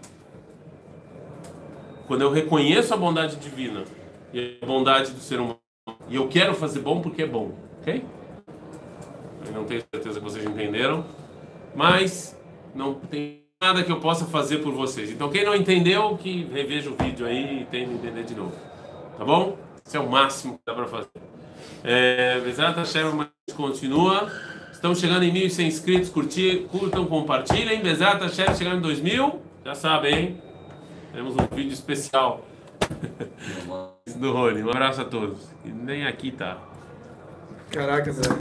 quando 2.06 2.22
eu 2.22 2.30
reconheço 2.30 2.92
a 2.94 2.96
bondade 2.96 3.36
divina 3.36 3.84
e 4.32 4.58
a 4.60 4.66
bondade 4.66 5.12
do 5.12 5.20
ser 5.20 5.40
humano. 5.40 5.58
E 6.08 6.16
eu 6.16 6.28
quero 6.28 6.54
fazer 6.54 6.80
bom 6.80 7.00
porque 7.00 7.22
é 7.22 7.26
bom, 7.26 7.52
ok? 7.80 8.04
Eu 9.46 9.52
não 9.52 9.64
tenho 9.64 9.82
certeza 9.92 10.18
que 10.18 10.24
vocês 10.24 10.44
entenderam, 10.44 11.04
mas 11.74 12.36
não 12.74 12.94
tem 12.94 13.44
nada 13.60 13.82
que 13.82 13.90
eu 13.90 14.00
possa 14.00 14.24
fazer 14.24 14.58
por 14.58 14.72
vocês. 14.72 15.10
Então 15.10 15.28
quem 15.28 15.44
não 15.44 15.54
entendeu, 15.54 16.16
que 16.16 16.44
reveja 16.44 16.90
o 16.90 16.96
vídeo 16.96 17.26
aí 17.26 17.62
e 17.62 17.64
tente 17.66 17.92
entender 17.92 18.24
de 18.24 18.34
novo. 18.34 18.54
Tá 19.18 19.24
bom? 19.24 19.56
Esse 19.90 19.96
é 19.96 20.00
o 20.00 20.08
máximo 20.08 20.56
que 20.56 20.60
dá 20.64 20.72
para 20.72 20.86
fazer. 20.86 21.08
É, 21.82 22.38
Bezerra 22.38 22.74
Hashem, 22.74 23.12
mas 23.12 23.56
continua. 23.56 24.30
Estamos 24.70 25.00
chegando 25.00 25.24
em 25.24 25.34
1.100 25.34 25.66
inscritos. 25.66 26.10
Curtir, 26.10 26.68
curtam, 26.70 27.06
compartilhem. 27.06 27.82
Bezerra 27.82 28.20
Hashem 28.20 28.54
chegando 28.54 28.88
em 28.88 28.94
2.000. 28.94 29.40
Já 29.64 29.74
sabem, 29.74 30.14
hein? 30.14 30.42
Temos 31.12 31.34
um 31.34 31.56
vídeo 31.56 31.72
especial 31.72 32.46
do 34.14 34.32
Rony. 34.32 34.62
Um 34.62 34.70
abraço 34.70 35.00
a 35.00 35.04
todos. 35.04 35.48
E 35.64 35.70
nem 35.70 36.06
aqui 36.06 36.30
tá. 36.30 36.56
Caraca, 37.72 38.12
Zé. 38.12 38.22